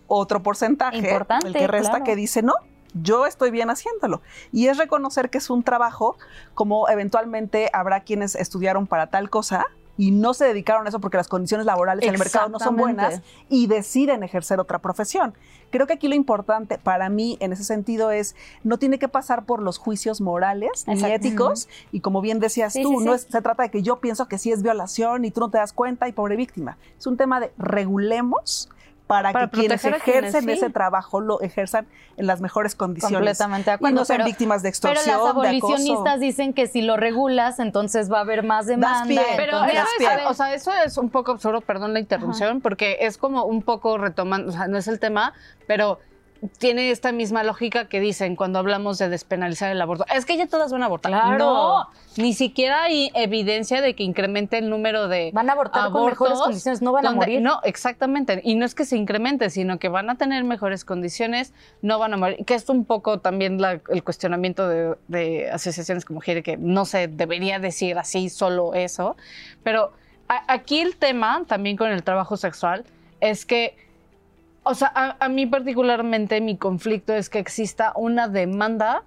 otro 0.07 0.43
porcentaje, 0.43 0.99
el 1.45 1.53
que 1.53 1.67
resta, 1.67 2.03
que 2.03 2.17
dice 2.17 2.43
no, 2.43 2.55
yo 2.95 3.27
estoy 3.27 3.51
bien 3.51 3.71
haciéndolo. 3.71 4.23
Y 4.53 4.69
es 4.69 4.79
reconocer 4.79 5.31
que 5.31 5.39
es 5.39 5.51
un 5.51 5.63
trabajo, 5.63 6.17
como 6.55 6.89
eventualmente 6.89 7.71
habrá 7.73 8.01
quienes 8.01 8.35
estudiaron 8.35 8.87
para 8.87 9.09
tal 9.09 9.31
cosa 9.31 9.67
y 9.97 10.11
no 10.11 10.35
se 10.35 10.45
dedicaron 10.45 10.87
a 10.87 10.89
eso 10.89 11.01
porque 11.01 11.17
las 11.17 11.29
condiciones 11.29 11.67
laborales 11.67 12.05
en 12.05 12.15
el 12.15 12.19
mercado 12.19 12.49
no 12.49 12.59
son 12.59 12.77
buenas 12.77 13.23
y 13.49 13.67
deciden 13.67 14.23
ejercer 14.23 14.59
otra 14.59 14.81
profesión. 14.81 15.35
Creo 15.71 15.87
que 15.87 15.95
aquí 15.95 16.09
lo 16.09 16.15
importante 16.15 16.79
para 16.79 17.09
mí 17.09 17.37
en 17.41 17.53
ese 17.53 17.65
sentido 17.65 18.11
es 18.11 18.35
no 18.63 18.79
tiene 18.79 18.99
que 18.99 19.09
pasar 19.09 19.45
por 19.45 19.63
los 19.63 19.79
juicios 19.79 20.21
morales 20.21 20.85
ni 20.87 21.05
éticos 21.05 21.69
y 21.93 22.01
como 22.01 22.21
bien 22.21 22.41
decías 22.41 22.75
tú, 22.75 23.01
no 23.01 23.17
se 23.17 23.43
trata 23.43 23.65
de 23.65 23.71
que 23.71 23.83
yo 23.83 24.01
pienso 24.01 24.27
que 24.27 24.39
sí 24.39 24.53
es 24.53 24.63
violación 24.63 25.25
y 25.25 25.31
tú 25.31 25.41
no 25.41 25.51
te 25.51 25.59
das 25.59 25.73
cuenta 25.73 26.09
y 26.09 26.13
pobre 26.13 26.37
víctima. 26.37 26.77
Es 26.99 27.07
un 27.07 27.17
tema 27.17 27.41
de 27.41 27.53
regulemos 27.57 28.69
para, 29.07 29.33
que 29.33 29.49
quienes 29.51 29.85
ejercen 29.85 30.49
ese 30.49 30.71
trabajo 30.71 31.21
lo 31.21 31.41
ejerzan 31.43 31.87
en 32.17 32.27
las 32.27 32.41
mejores 32.41 32.75
condiciones. 32.75 33.19
Completamente 33.19 33.71
de 33.71 33.75
acuerdo. 33.75 33.95
Y 33.95 33.99
no 33.99 34.05
sean 34.05 34.25
víctimas 34.25 34.63
de 34.63 34.71
extorsión, 34.71 35.05
Pero 35.05 35.25
las 35.25 35.31
abolicionistas 35.31 36.21
dicen 36.21 36.55
que 36.55 36.67
si 36.67 36.83
lo 36.83 36.97
regulas, 36.97 37.59
entonces 37.59 38.11
va 38.11 38.19
a 38.19 38.21
haber 38.23 38.45
más 38.45 38.67
demanda. 38.67 39.23
pero 39.37 39.63
eso 39.65 39.87
es, 40.01 40.27
o 40.27 40.35
sea, 40.35 40.55
eso 40.55 40.73
es 40.73 40.97
un 40.97 41.11
poco 41.11 41.33
absurdo, 41.33 41.61
perdón 41.61 41.93
la 41.93 42.01
interrupción, 42.01 42.61
porque 42.61 42.99
es 43.01 43.19
como 43.19 43.45
un 43.45 43.63
poco 43.63 43.99
retomando, 43.99 44.51
o 44.51 44.53
sea, 44.53 44.69
no 44.69 44.79
es 44.79 44.89
el 44.89 44.99
tema, 44.99 45.35
pero 45.67 46.01
tiene 46.59 46.91
esta 46.91 47.13
misma 47.13 47.43
lógica 47.45 47.89
que 47.89 48.01
dicen 48.01 48.37
cuando 48.37 48.59
hablamos 48.59 48.99
de 48.99 49.09
despenalizar 49.09 49.71
el 49.71 49.81
aborto. 49.81 50.05
Es 50.15 50.25
que 50.27 50.37
ya 50.37 50.47
todas 50.47 50.73
van 50.73 50.83
a 50.83 50.87
abortar. 50.87 51.13
Claro. 51.13 51.39
No, 51.39 51.89
ni 52.17 52.33
siquiera 52.35 52.85
hay 52.85 53.11
evidencia 53.15 53.81
de 53.81 53.95
que 53.95 54.03
incremente 54.03 54.59
el 54.59 54.71
número 54.71 55.09
de 55.09 55.31
Van 55.33 55.49
a 55.51 55.53
abortar 55.55 55.91
con 55.91 56.07
mejores 56.07 56.39
condiciones, 56.39 56.83
no 56.83 56.93
van 56.93 57.07
a 57.07 57.13
morir. 57.13 57.41
No, 57.41 57.61
exactamente. 57.65 58.41
Y 58.45 58.55
no 58.55 58.65
es 58.67 58.75
que 58.75 58.85
se 58.85 58.97
incremente, 58.97 59.51
sino 59.51 59.79
que 59.79 59.89
van 59.89 60.11
a 60.11 60.17
tener 60.17 60.45
mejores 60.45 60.85
condiciones, 60.85 61.53
no 61.83 61.99
van 61.99 62.15
a 62.15 62.17
morir. 62.17 62.45
Que 62.45 62.55
es 62.55 62.69
un 62.69 62.85
poco 62.85 63.21
también 63.21 63.61
la- 63.61 63.81
el 63.89 64.03
cuestionamiento 64.05 64.69
de, 64.69 64.97
de 65.09 65.51
asociaciones 65.51 66.05
como 66.05 66.21
Gire, 66.21 66.43
que 66.43 66.57
no 66.57 66.85
se 66.85 67.09
debería 67.09 67.59
decir 67.59 67.99
así 67.99 68.29
solo 68.29 68.75
eso. 68.75 69.17
Pero 69.63 69.93
a- 70.29 70.53
aquí 70.53 70.81
el 70.81 70.97
tema, 70.97 71.45
también 71.47 71.77
con 71.77 71.91
el 71.91 72.03
trabajo 72.03 72.37
sexual, 72.37 72.85
es 73.21 73.47
que 73.47 73.77
o 74.65 74.75
sea, 74.75 74.91
a, 74.95 75.17
a 75.25 75.29
mí 75.29 75.47
particularmente 75.47 76.41
mi 76.41 76.57
conflicto 76.57 77.15
es 77.15 77.31
que 77.31 77.39
exista 77.39 77.93
una 77.95 78.29
demanda 78.29 79.05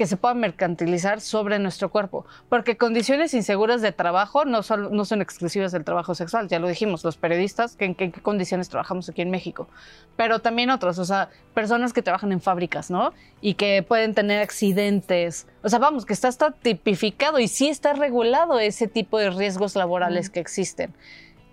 que 0.00 0.06
se 0.06 0.16
pueda 0.16 0.32
mercantilizar 0.32 1.20
sobre 1.20 1.58
nuestro 1.58 1.90
cuerpo, 1.90 2.24
porque 2.48 2.78
condiciones 2.78 3.34
inseguras 3.34 3.82
de 3.82 3.92
trabajo 3.92 4.46
no 4.46 4.62
son, 4.62 4.96
no 4.96 5.04
son 5.04 5.20
exclusivas 5.20 5.72
del 5.72 5.84
trabajo 5.84 6.14
sexual, 6.14 6.48
ya 6.48 6.58
lo 6.58 6.68
dijimos, 6.68 7.04
los 7.04 7.18
periodistas, 7.18 7.76
que 7.76 7.84
en 7.84 7.94
qué, 7.94 8.10
qué 8.10 8.22
condiciones 8.22 8.70
trabajamos 8.70 9.10
aquí 9.10 9.20
en 9.20 9.30
México, 9.30 9.68
pero 10.16 10.38
también 10.38 10.70
otros, 10.70 10.98
o 10.98 11.04
sea, 11.04 11.28
personas 11.52 11.92
que 11.92 12.00
trabajan 12.00 12.32
en 12.32 12.40
fábricas, 12.40 12.90
¿no? 12.90 13.12
Y 13.42 13.54
que 13.54 13.84
pueden 13.86 14.14
tener 14.14 14.40
accidentes, 14.40 15.46
o 15.62 15.68
sea, 15.68 15.78
vamos, 15.78 16.06
que 16.06 16.14
está, 16.14 16.28
está 16.28 16.50
tipificado 16.52 17.38
y 17.38 17.46
sí 17.46 17.68
está 17.68 17.92
regulado 17.92 18.58
ese 18.58 18.86
tipo 18.86 19.18
de 19.18 19.28
riesgos 19.28 19.76
laborales 19.76 20.30
que 20.30 20.40
existen 20.40 20.94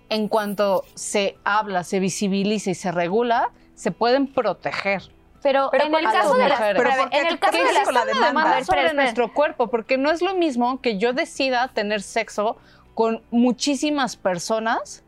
en 0.08 0.28
cuanto 0.28 0.84
se 0.94 1.36
habla, 1.44 1.84
se 1.84 2.00
visibiliza 2.00 2.70
y 2.70 2.74
se 2.74 2.92
regula, 2.92 3.50
se 3.74 3.90
pueden 3.90 4.26
proteger. 4.26 5.02
Pero, 5.42 5.68
Pero 5.70 5.84
en 5.84 5.90
¿cuál 5.90 6.04
el 6.04 6.10
caso 6.10 6.34
de 6.34 6.48
las, 6.48 6.58
mujeres? 6.58 6.82
Pero 6.82 6.90
espérame, 6.90 7.02
¿por 7.02 7.10
qué 7.10 7.18
en 7.18 7.26
el 7.26 7.38
caso 7.38 7.58
de 7.58 7.72
las 7.72 7.92
la 7.92 8.04
demanda? 8.04 8.54
Ver, 8.54 8.64
sobre 8.64 8.80
espera. 8.80 9.02
nuestro 9.02 9.32
cuerpo, 9.32 9.68
porque 9.68 9.96
no 9.96 10.10
es 10.10 10.20
lo 10.20 10.34
mismo 10.34 10.80
que 10.80 10.98
yo 10.98 11.12
decida 11.12 11.68
tener 11.68 12.02
sexo 12.02 12.56
con 12.94 13.22
muchísimas 13.30 14.16
personas 14.16 15.04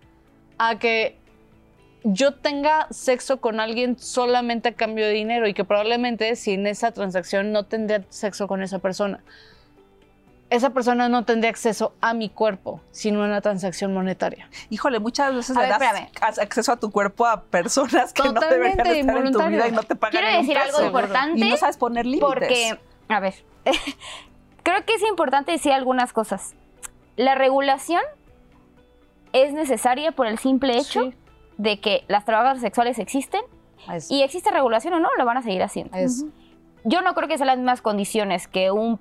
a 0.59 0.79
que 0.79 1.19
yo 2.05 2.35
tenga 2.35 2.87
sexo 2.91 3.41
con 3.41 3.61
alguien 3.61 3.99
solamente 3.99 4.71
a 4.71 4.73
cambio 4.75 5.07
de 5.07 5.13
dinero 5.13 5.49
y 5.49 5.55
que 5.55 5.65
probablemente 5.65 6.37
sin 6.37 6.67
esa 6.67 6.93
transacción 6.93 7.53
no 7.53 7.65
tendría 7.65 8.05
sexo 8.09 8.47
con 8.47 8.63
esa 8.63 8.79
persona. 8.79 9.23
Esa 10.51 10.71
persona 10.71 11.09
no 11.09 11.25
tendría 11.25 11.49
acceso 11.51 11.95
a 12.01 12.13
mi 12.13 12.29
cuerpo 12.29 12.81
sin 12.91 13.17
una 13.17 13.41
transacción 13.41 13.95
monetaria. 13.95 14.49
Híjole, 14.69 14.99
muchas 14.99 15.33
veces 15.35 15.57
A 15.57 15.61
le 15.63 15.69
ver, 15.69 15.79
das 15.79 15.83
espérame. 15.95 16.41
acceso 16.43 16.73
a 16.73 16.77
tu 16.77 16.91
cuerpo 16.91 17.25
a 17.27 17.43
personas 17.45 18.13
que 18.13 18.25
no 18.25 18.41
deberían 18.41 18.81
estar 18.81 18.97
en 19.27 19.33
tu 19.33 19.43
vida 19.47 19.69
y 19.69 19.73
no 19.73 19.83
te 19.85 19.95
pagan 19.95 20.11
Quiero 20.21 20.29
un 20.41 20.45
decir 20.47 20.59
algo 20.59 20.83
importante. 20.85 21.39
Y 21.39 21.51
no 21.51 21.57
sabes 21.57 21.77
poner 21.77 22.05
límites. 22.05 22.29
Porque, 22.29 22.79
a 23.09 23.21
ver, 23.21 23.35
creo 24.65 24.85
que 24.85 24.95
es 24.95 25.03
importante 25.09 25.53
decir 25.53 25.73
algunas 25.73 26.13
cosas. 26.13 26.55
La 27.17 27.35
regulación 27.37 28.03
es 29.33 29.53
necesaria 29.53 30.13
por 30.13 30.27
el 30.27 30.39
simple 30.39 30.77
hecho 30.79 31.05
Sí. 31.05 31.15
de 31.59 31.79
que 31.81 32.05
las 32.09 32.25
trabajadoras 32.25 32.61
sexuales 32.61 32.99
existen 32.99 33.43
y 34.09 34.23
existe 34.23 34.51
regulación 34.51 34.95
o 34.95 34.99
no, 35.01 35.09
lo 35.17 35.25
van 35.25 35.37
a 35.37 35.43
seguir 35.43 35.63
haciendo. 35.63 35.97
Es- 35.97 36.25
Yo 36.85 37.03
no 37.03 37.15
creo 37.15 37.29
que 37.29 37.37
sean 37.37 37.49
las 37.49 37.57
mismas 37.59 37.83
condiciones 37.83 38.49
que 38.49 38.71
un, 38.71 38.99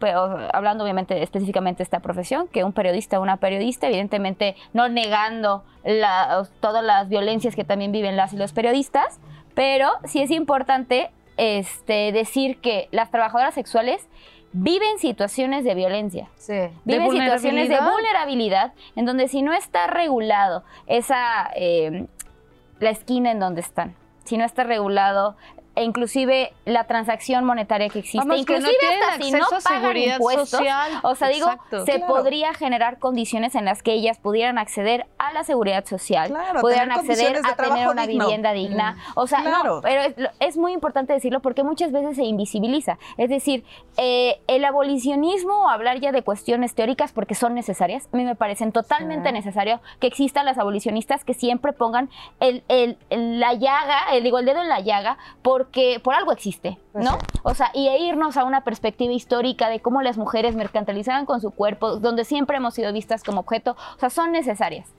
hablando 0.54 0.84
obviamente 0.84 1.22
específicamente 1.24 1.78
de 1.80 1.84
esta 1.84 2.00
profesión, 2.02 2.48
que 2.48 2.64
un 2.64 2.74
periodista 2.74 3.20
o 3.20 3.22
una 3.22 3.38
periodista, 3.38 3.88
evidentemente 3.88 4.56
no 4.74 4.90
negando 4.90 5.64
la- 5.84 6.46
todas 6.60 6.84
las 6.84 7.08
violencias 7.10 7.56
que 7.56 7.64
también 7.64 7.92
viven 7.92 8.18
las 8.18 8.34
y 8.34 8.38
los 8.38 8.52
periodistas, 8.54 9.20
pero 9.54 9.90
sí 10.04 10.22
es 10.22 10.32
importante 10.32 11.10
este, 11.38 12.12
decir 12.12 12.60
que 12.60 12.90
las 12.92 13.12
trabajadoras 13.12 13.54
sexuales 13.54 14.08
viven 14.52 14.98
situaciones 15.00 15.64
de 15.64 15.76
violencia. 15.76 16.28
Sí. 16.36 16.54
Viven 16.84 17.12
situaciones 17.12 17.70
de 17.70 17.76
vulnerabilidad. 17.80 17.92
vulnerabilidad 17.92 18.74
en 18.96 19.06
donde 19.06 19.28
si 19.28 19.42
no 19.42 19.54
está 19.54 19.88
regulado 19.88 20.64
esa 20.88 21.50
eh, 21.56 22.08
la 22.80 22.90
esquina 22.90 23.32
en 23.32 23.40
donde 23.40 23.62
están, 23.62 23.96
si 24.26 24.38
no 24.38 24.44
está 24.46 24.64
regulado 24.64 25.38
e 25.80 25.84
inclusive 25.84 26.54
la 26.66 26.84
transacción 26.86 27.46
monetaria 27.46 27.90
que 27.90 28.00
existe, 28.00 28.20
Vamos, 28.20 28.46
que 28.46 28.60
no 28.60 28.70
inclusive 28.70 29.04
hasta 29.10 29.24
si 29.24 29.32
no 29.32 29.46
pagan 29.64 29.98
impuestos, 29.98 30.50
social. 30.50 30.92
o 31.04 31.16
sea, 31.16 31.30
digo, 31.30 31.48
Exacto. 31.50 31.86
se 31.86 31.94
Claro. 31.96 32.08
podría 32.14 32.54
generar 32.54 33.00
condiciones 33.00 33.56
en 33.56 33.66
las 33.66 33.82
que 33.82 33.94
ellas 33.94 34.20
pudieran 34.20 34.58
acceder 34.58 35.08
a 35.18 35.32
la 35.34 35.44
seguridad 35.44 35.86
social, 35.86 36.30
Claro, 36.30 36.62
pudieran 36.62 36.92
acceder 36.92 37.38
a 37.44 37.56
tener 37.56 37.88
una 37.88 38.06
digno. 38.06 38.26
vivienda 38.26 38.52
digna. 38.52 38.98
O 39.16 39.26
sea, 39.26 39.42
Claro. 39.42 39.76
no, 39.78 39.82
pero 39.82 40.02
es, 40.02 40.16
es 40.40 40.58
muy 40.58 40.74
importante 40.74 41.14
decirlo 41.14 41.40
porque 41.42 41.64
muchas 41.64 41.92
veces 41.94 42.18
se 42.18 42.24
invisibiliza. 42.24 42.98
Es 43.18 43.30
decir, 43.30 43.64
eh, 43.98 44.42
el 44.48 44.66
abolicionismo 44.66 45.54
o 45.64 45.70
hablar 45.70 46.00
ya 46.02 46.12
de 46.12 46.22
cuestiones 46.24 46.76
teóricas 46.76 47.14
porque 47.14 47.36
son 47.36 47.54
necesarias, 47.56 48.10
a 48.12 48.18
mí 48.18 48.26
me 48.26 48.36
parecen 48.36 48.72
totalmente 48.72 49.30
Sí. 49.30 49.34
necesario 49.34 49.80
que 50.02 50.08
existan 50.08 50.46
las 50.46 50.58
abolicionistas 50.58 51.24
que 51.24 51.34
siempre 51.34 51.72
pongan 51.72 52.10
el, 52.42 52.64
el- 52.68 52.98
el- 53.10 53.40
la 53.40 53.54
llaga, 53.54 53.98
el, 54.14 54.24
digo, 54.24 54.40
el 54.40 54.46
dedo 54.46 54.62
en 54.62 54.68
la 54.70 54.80
llaga, 54.82 55.18
porque 55.42 55.69
por 56.04 56.14
algo 56.16 56.32
existe, 56.32 56.78
Pues 56.94 57.06
¿no? 57.06 57.12
sí. 57.12 57.18
O 57.44 57.54
sea, 57.54 57.72
y 57.74 57.88
e 57.88 58.00
irnos 58.00 58.38
a 58.38 58.44
una 58.44 58.64
perspectiva 58.64 59.14
histórica 59.14 59.70
de 59.70 59.80
cómo 59.80 60.02
las 60.02 60.18
mujeres 60.18 60.56
mercantilizaban 60.56 61.26
con 61.26 61.42
su 61.42 61.52
cuerpo, 61.52 61.98
donde 61.98 62.26
siempre 62.26 62.58
hemos 62.58 62.74
sido 62.74 62.92
vistas 62.94 63.24
como 63.24 63.42
objeto, 63.42 63.76
o 63.96 64.00
sea, 64.00 64.10
son 64.10 64.32
necesarias. 64.32 64.90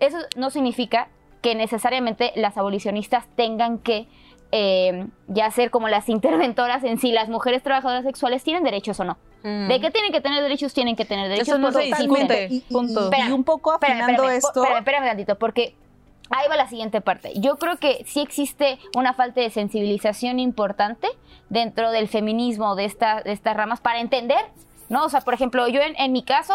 Eso 0.00 0.18
no 0.36 0.50
significa 0.50 1.08
que 1.42 1.54
necesariamente 1.54 2.32
las 2.36 2.56
abolicionistas 2.56 3.26
tengan 3.36 3.78
que 3.78 4.08
eh, 4.52 5.06
ya 5.28 5.50
ser 5.50 5.70
como 5.70 5.88
las 5.88 6.08
interventoras 6.08 6.84
en 6.84 6.98
si 6.98 7.12
las 7.12 7.28
mujeres 7.28 7.62
trabajadoras 7.62 8.04
sexuales 8.04 8.42
tienen 8.44 8.62
derechos 8.64 8.98
o 9.00 9.04
no. 9.04 9.16
¿De 9.42 9.78
qué 9.78 9.90
tienen 9.90 10.10
que 10.10 10.22
tener 10.22 10.42
derechos? 10.42 10.72
Tienen 10.72 10.96
que 10.96 11.04
tener 11.04 11.28
derechos. 11.28 11.48
Eso 11.48 11.58
no 11.58 11.70
porque 11.70 11.92
se 11.94 12.02
discute. 12.02 12.48
Y, 12.50 12.54
y- 12.56 12.64
y- 12.70 12.98
Espérame, 12.98 13.34
un 13.34 13.44
poco 13.44 13.74
Espérame, 13.74 14.00
afinando 14.00 14.22
espérame, 14.22 14.36
esto. 14.38 14.62
Espérame, 14.62 14.78
espérame 14.78 15.06
tantito, 15.08 15.38
porque 15.38 15.76
ahí 16.30 16.48
va 16.48 16.56
la 16.56 16.68
siguiente 16.68 17.00
parte. 17.00 17.32
Yo 17.36 17.56
creo 17.56 17.76
que 17.76 18.04
sí 18.06 18.20
existe 18.20 18.78
una 18.96 19.14
falta 19.14 19.40
de 19.40 19.50
sensibilización 19.50 20.38
importante 20.38 21.08
dentro 21.48 21.90
del 21.90 22.08
feminismo 22.08 22.74
de, 22.74 22.84
esta, 22.84 23.22
de 23.22 23.32
estas 23.32 23.56
ramas 23.56 23.80
para 23.80 24.00
entender, 24.00 24.40
¿no? 24.88 25.04
O 25.04 25.08
sea, 25.08 25.20
por 25.20 25.34
ejemplo, 25.34 25.68
yo 25.68 25.80
en, 25.80 25.94
en 25.96 26.12
mi 26.12 26.22
caso, 26.22 26.54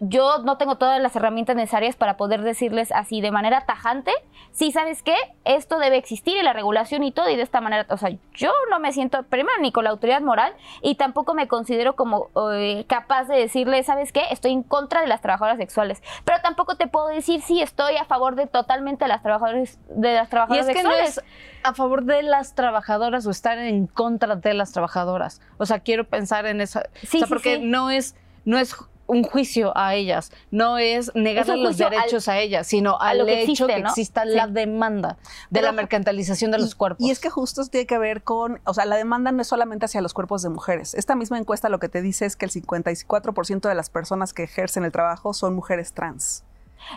yo 0.00 0.38
no 0.38 0.56
tengo 0.56 0.76
todas 0.76 1.00
las 1.00 1.14
herramientas 1.14 1.54
necesarias 1.56 1.94
para 1.94 2.16
poder 2.16 2.40
decirles 2.40 2.90
así 2.90 3.20
de 3.20 3.30
manera 3.30 3.66
tajante, 3.66 4.10
sí, 4.50 4.72
¿sabes 4.72 5.02
qué? 5.02 5.14
Esto 5.44 5.78
debe 5.78 5.98
existir 5.98 6.38
y 6.38 6.42
la 6.42 6.54
regulación 6.54 7.02
y 7.04 7.12
todo, 7.12 7.28
y 7.28 7.36
de 7.36 7.42
esta 7.42 7.60
manera, 7.60 7.86
o 7.90 7.98
sea, 7.98 8.10
yo 8.32 8.50
no 8.70 8.80
me 8.80 8.92
siento, 8.92 9.22
primero, 9.24 9.60
ni 9.60 9.72
con 9.72 9.84
la 9.84 9.90
autoridad 9.90 10.22
moral, 10.22 10.54
y 10.80 10.94
tampoco 10.94 11.34
me 11.34 11.48
considero 11.48 11.96
como 11.96 12.30
eh, 12.54 12.86
capaz 12.88 13.24
de 13.24 13.36
decirle, 13.36 13.82
¿sabes 13.82 14.10
qué? 14.10 14.22
Estoy 14.30 14.52
en 14.52 14.62
contra 14.62 15.02
de 15.02 15.06
las 15.06 15.20
trabajadoras 15.20 15.58
sexuales, 15.58 16.02
pero 16.24 16.40
tampoco 16.40 16.76
te 16.76 16.86
puedo 16.86 17.08
decir, 17.08 17.42
sí, 17.42 17.60
estoy 17.60 17.96
a 17.96 18.06
favor 18.06 18.36
de 18.36 18.46
totalmente 18.46 19.06
las 19.06 19.22
trabajadoras, 19.22 19.78
de 19.90 20.14
las 20.14 20.28
Y 20.28 20.30
trabajadoras 20.30 20.68
es 20.68 20.76
que 20.76 20.82
no 20.82 20.90
sexuales. 20.90 21.18
es 21.18 21.24
a 21.62 21.74
favor 21.74 22.04
de 22.04 22.22
las 22.22 22.54
trabajadoras 22.54 23.26
o 23.26 23.30
estar 23.30 23.58
en 23.58 23.86
contra 23.86 24.36
de 24.36 24.54
las 24.54 24.72
trabajadoras. 24.72 25.42
O 25.58 25.66
sea, 25.66 25.80
quiero 25.80 26.04
pensar 26.04 26.46
en 26.46 26.62
eso. 26.62 26.80
Sí, 27.02 27.06
o 27.06 27.10
sea, 27.10 27.20
sí, 27.20 27.24
porque 27.28 27.56
sí. 27.56 27.64
no 27.66 27.90
es, 27.90 28.16
no 28.46 28.56
es 28.56 28.74
un 29.10 29.22
juicio 29.24 29.76
a 29.76 29.94
ellas, 29.94 30.30
no 30.50 30.78
es 30.78 31.10
negarle 31.14 31.54
Es 31.54 31.60
los 31.60 31.80
al- 31.80 31.90
derechos 31.90 32.28
a 32.28 32.38
ellas, 32.38 32.66
sino 32.66 32.98
al 33.00 33.18
lo 33.18 33.26
que 33.26 33.42
hecho 33.42 33.52
existe, 33.52 33.74
que 33.74 33.82
¿no? 33.82 33.88
exista 33.88 34.22
Sí. 34.22 34.28
la 34.30 34.46
demanda 34.46 35.18
de 35.50 35.60
Pero- 35.60 35.66
la 35.66 35.72
mercantilización 35.72 36.50
de 36.50 36.58
los 36.58 36.74
cuerpos. 36.74 37.06
Y 37.06 37.10
es 37.10 37.20
que 37.20 37.28
justo 37.30 37.64
tiene 37.66 37.86
que 37.86 37.98
ver 37.98 38.22
con, 38.22 38.60
o 38.64 38.72
sea, 38.74 38.84
la 38.86 38.96
demanda 38.96 39.32
no 39.32 39.42
es 39.42 39.48
solamente 39.48 39.84
hacia 39.86 40.00
los 40.00 40.14
cuerpos 40.14 40.42
de 40.42 40.48
mujeres. 40.48 40.94
Esta 40.94 41.14
misma 41.16 41.38
encuesta 41.38 41.68
lo 41.68 41.78
que 41.78 41.88
te 41.88 42.02
dice 42.02 42.24
es 42.26 42.36
que 42.36 42.44
el 42.46 42.50
54% 42.50 43.68
de 43.68 43.74
las 43.74 43.90
personas 43.90 44.32
que 44.32 44.44
ejercen 44.44 44.84
el 44.84 44.92
trabajo 44.92 45.34
son 45.34 45.54
mujeres 45.54 45.92
trans. 45.92 46.44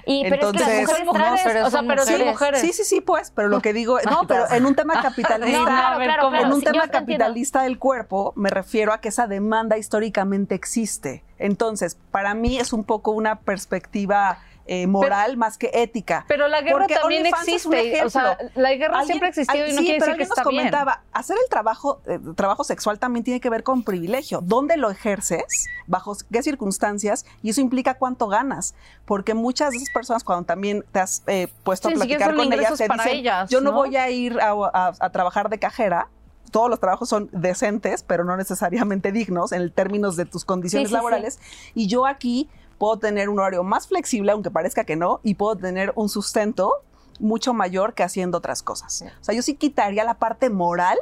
Y, 0.06 0.24
pero 0.30 0.50
Entonces, 0.50 0.68
es 0.68 0.88
que 0.88 0.94
las 0.94 1.06
mujeres 1.06 1.32
o 1.46 1.50
sea, 1.50 1.70
son 1.70 1.88
pero 1.88 2.04
son 2.04 2.14
mujeres. 2.14 2.32
mujeres. 2.34 2.62
Sí, 2.62 2.74
sí, 2.74 2.84
sí, 2.84 3.02
pues, 3.02 3.32
pero 3.36 3.48
lo 3.48 3.62
que 3.62 3.74
digo, 3.74 3.98
no, 4.10 4.26
pero 4.28 4.50
en 4.52 4.66
un 4.66 4.76
tema 4.76 5.02
capitalista, 5.02 5.98
No, 5.98 6.02
en 6.02 6.52
un 6.52 6.62
tema 6.62 6.84
entiendo. 6.84 6.92
capitalista 6.92 7.64
del 7.64 7.78
cuerpo, 7.80 8.34
me 8.36 8.50
refiero 8.50 8.94
a 8.94 9.00
que 9.02 9.10
esa 9.10 9.28
demanda 9.28 9.78
históricamente 9.78 10.56
existe. 10.56 11.24
Entonces, 11.38 11.98
para 12.12 12.34
mí 12.34 12.58
es 12.58 12.74
un 12.74 12.84
poco 12.84 13.12
una 13.12 13.40
perspectiva 13.40 14.40
eh, 14.66 14.88
moral 14.88 15.36
más 15.38 15.58
que 15.58 15.70
ética. 15.74 16.26
Pero 16.28 16.48
la 16.48 16.62
guerra 16.62 16.80
Porque 16.80 16.96
también 16.96 17.26
existe. 17.26 18.04
O 18.06 18.10
sea, 18.10 18.38
la 18.56 18.74
guerra 18.76 19.00
Alguien- 19.00 19.06
siempre 19.08 19.28
ha 19.28 19.30
existido 19.30 19.64
al- 19.64 19.70
y 19.70 19.74
no 19.74 19.80
sí, 19.80 19.86
quiere 19.86 20.00
pero 20.00 20.12
decir 20.14 20.18
que 20.18 20.24
alguien 20.24 20.30
nos 20.30 20.38
está 20.38 20.50
bien. 20.50 20.62
comentaba, 20.62 21.04
hacer 21.12 21.38
el 21.44 21.50
trabajo, 21.50 22.02
eh, 22.08 22.20
trabajo 22.36 22.64
sexual 22.64 22.98
también 23.00 23.24
tiene 23.24 23.40
que 23.42 23.50
ver 23.50 23.64
con 23.64 23.84
privilegio. 23.84 24.40
¿Dónde 24.42 24.78
lo 24.78 24.90
ejerces? 24.90 25.66
¿Bajo 25.88 26.16
qué 26.32 26.42
circunstancias? 26.44 27.26
Y 27.42 27.50
eso 27.50 27.62
implica 27.62 27.96
cuánto 27.96 28.28
ganas. 28.28 28.74
Porque 29.06 29.34
muchas 29.34 29.72
de 29.72 29.78
esas 29.78 29.90
personas, 29.94 30.24
cuando 30.24 30.46
también 30.46 30.84
te 30.92 31.00
has 31.00 31.24
eh, 31.28 31.48
puesto 31.64 31.90
Sí, 31.90 31.96
a 31.96 31.98
platicar 31.98 32.36
con 32.36 32.52
ellas, 32.54 32.78
te 32.78 32.88
dicen, 32.88 33.10
ellas, 33.10 33.50
yo 33.50 33.60
no, 33.60 33.72
¿no? 33.72 33.78
voy 33.78 33.96
a 33.98 34.10
ir 34.10 34.40
a, 34.40 34.52
a- 34.52 34.94
a 35.00 35.10
trabajar 35.12 35.50
de 35.50 35.60
cajera. 35.60 36.08
Todos 36.52 36.70
los 36.70 36.80
trabajos 36.80 37.10
son 37.10 37.30
decentes, 37.32 38.04
pero 38.04 38.24
no 38.26 38.38
necesariamente 38.38 39.12
dignos 39.12 39.52
en 39.52 39.72
términos 39.72 40.16
de 40.16 40.26
tus 40.26 40.46
condiciones 40.46 40.88
Sí, 40.88 40.92
sí, 40.92 40.92
sí. 40.92 40.96
laborales. 40.96 41.40
Y 41.74 41.88
yo 41.88 42.06
aquí 42.06 42.48
puedo 42.78 42.98
tener 42.98 43.30
un 43.30 43.40
horario 43.40 43.64
más 43.64 43.88
flexible, 43.88 44.32
aunque 44.32 44.52
parezca 44.52 44.84
que 44.84 44.96
no, 44.96 45.20
y 45.24 45.36
puedo 45.36 45.56
tener 45.56 45.94
un 45.96 46.10
sustento 46.10 46.84
mucho 47.20 47.54
mayor 47.54 47.94
que 47.94 48.04
haciendo 48.04 48.40
otras 48.40 48.64
cosas. 48.64 49.04
O 49.22 49.24
sea, 49.24 49.36
yo 49.36 49.42
sí 49.42 49.56
quitaría 49.56 50.04
la 50.04 50.16
parte 50.16 50.50
moral 50.50 50.98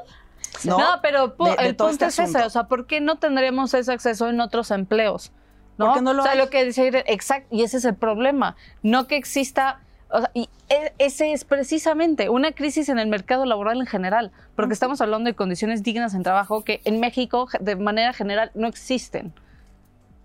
¿no? 0.65 0.77
pero 1.01 1.35
el 1.59 1.75
punto 1.75 2.07
este 2.07 2.23
es 2.23 2.29
ese, 2.29 2.43
o 2.43 2.49
sea, 2.49 2.65
¿por 2.65 2.85
qué 2.85 3.01
no 3.01 3.17
tendríamos 3.17 3.73
ese 3.73 3.91
acceso 3.91 4.29
en 4.29 4.41
otros 4.41 4.71
empleos? 4.71 5.31
¿no? 5.77 5.99
No 6.01 6.13
lo 6.13 6.21
o 6.21 6.23
sea, 6.23 6.33
hay. 6.33 6.37
lo 6.37 6.49
que 6.49 6.63
dice 6.65 7.03
exacto, 7.07 7.47
y 7.51 7.63
ese 7.63 7.77
es 7.77 7.85
el 7.85 7.95
problema, 7.95 8.55
no 8.83 9.07
que 9.07 9.15
exista 9.15 9.79
o 10.09 10.19
sea, 10.19 10.31
y 10.33 10.49
e, 10.69 10.93
ese 10.99 11.31
es 11.31 11.45
precisamente 11.45 12.29
una 12.29 12.51
crisis 12.51 12.89
en 12.89 12.99
el 12.99 13.07
mercado 13.07 13.45
laboral 13.45 13.79
en 13.79 13.87
general, 13.87 14.31
porque 14.55 14.73
estamos 14.73 14.99
hablando 15.01 15.29
de 15.29 15.35
condiciones 15.35 15.83
dignas 15.83 16.13
en 16.13 16.23
trabajo 16.23 16.63
que 16.63 16.81
en 16.83 16.99
México 16.99 17.47
de 17.59 17.75
manera 17.77 18.13
general 18.13 18.51
no 18.53 18.67
existen 18.67 19.33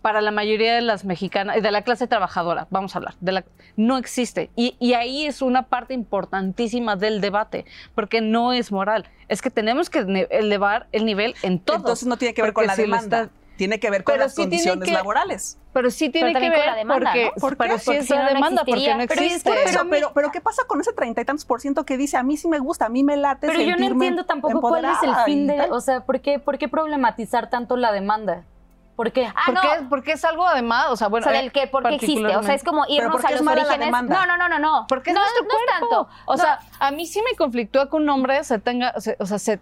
para 0.06 0.20
la 0.20 0.30
mayoría 0.30 0.72
de 0.76 0.82
las 0.82 1.04
mexicanas, 1.04 1.60
de 1.60 1.70
la 1.72 1.82
clase 1.82 2.06
trabajadora, 2.06 2.68
vamos 2.70 2.94
a 2.94 2.98
hablar, 2.98 3.16
de 3.20 3.32
la, 3.32 3.44
no 3.74 3.98
existe. 3.98 4.50
Y, 4.54 4.76
y, 4.78 4.94
ahí 4.94 5.26
es 5.26 5.42
una 5.42 5.62
parte 5.62 5.94
importantísima 5.94 6.94
del 6.94 7.20
debate, 7.20 7.64
porque 7.92 8.20
no 8.20 8.52
es 8.52 8.70
moral. 8.70 9.10
Es 9.26 9.42
que 9.42 9.50
tenemos 9.50 9.90
que 9.90 10.28
elevar 10.30 10.86
el 10.92 11.06
nivel 11.06 11.34
en 11.42 11.58
todo. 11.58 11.78
Entonces 11.78 12.06
no 12.06 12.18
tiene 12.18 12.34
que 12.34 12.42
ver 12.42 12.52
con 12.52 12.68
la 12.68 12.76
demanda. 12.76 13.30
tiene 13.56 13.80
que 13.80 13.90
ver 13.90 14.04
con 14.04 14.16
las 14.20 14.36
condiciones 14.36 14.88
laborales. 14.92 15.58
Pero 15.72 15.90
sí 15.90 16.08
tiene 16.08 16.32
que 16.34 16.50
ver 16.50 16.52
con 16.52 16.66
la 16.66 16.76
demanda, 16.76 17.10
porque, 17.10 17.24
¿no? 17.24 17.40
¿Por 17.40 17.56
pero 17.56 17.76
sí 17.76 17.90
es 17.90 18.08
la 18.08 18.28
demanda, 18.28 18.62
porque 18.64 18.94
no 18.94 19.02
existe. 19.02 19.50
Pero, 19.50 19.68
eso, 19.68 19.80
pero, 19.90 20.12
pero, 20.14 20.30
¿qué 20.30 20.40
pasa 20.40 20.62
con 20.68 20.80
ese 20.80 20.92
treinta 20.92 21.20
y 21.20 21.24
tantos 21.24 21.44
por 21.44 21.60
ciento 21.60 21.84
que 21.84 21.96
dice 21.96 22.16
a 22.16 22.22
mí 22.22 22.36
sí 22.36 22.46
me 22.46 22.60
gusta, 22.60 22.86
a 22.86 22.90
mí 22.90 23.02
me 23.02 23.16
late 23.16 23.48
Pero 23.48 23.60
yo 23.60 23.74
no 23.74 23.84
entiendo 23.84 24.24
tampoco 24.24 24.60
cuál 24.60 24.84
es 24.84 25.02
el 25.02 25.16
fin 25.24 25.48
de, 25.48 25.62
o 25.62 25.80
sea, 25.80 26.02
¿por 26.02 26.20
qué, 26.20 26.38
¿por 26.38 26.58
qué 26.58 26.68
problematizar 26.68 27.50
tanto 27.50 27.76
la 27.76 27.90
demanda? 27.90 28.44
¿Por 28.96 29.12
qué? 29.12 29.26
Ah, 29.26 29.42
porque, 29.46 29.80
no. 29.82 29.88
porque 29.90 30.12
es 30.12 30.24
algo 30.24 30.46
además, 30.46 30.86
o 30.88 30.96
sea, 30.96 31.08
bueno, 31.08 31.26
o 31.26 31.30
sea, 31.30 31.38
del 31.40 31.52
que 31.52 31.66
porque 31.66 31.96
existe, 31.96 32.34
o 32.34 32.42
sea, 32.42 32.54
es 32.54 32.64
como 32.64 32.86
irnos 32.88 33.22
a 33.22 33.30
los 33.30 33.42
orígenes. 33.42 33.90
No, 33.90 34.26
no, 34.26 34.36
no, 34.38 34.48
no, 34.48 34.58
no. 34.58 34.86
Porque 34.88 35.12
no, 35.12 35.20
es 35.20 35.30
nuestro 35.32 35.44
no 35.44 35.64
cuerpo. 35.66 36.06
tanto. 36.06 36.22
O 36.24 36.36
sea, 36.38 36.60
a 36.80 36.90
mí 36.90 37.06
sí 37.06 37.20
me 37.22 37.36
conflictúa 37.36 37.90
que 37.90 37.96
un 37.96 38.08
hombre 38.08 38.42
se 38.42 38.58
tenga, 38.58 38.94
o 38.96 39.26
sea, 39.26 39.38
se 39.38 39.60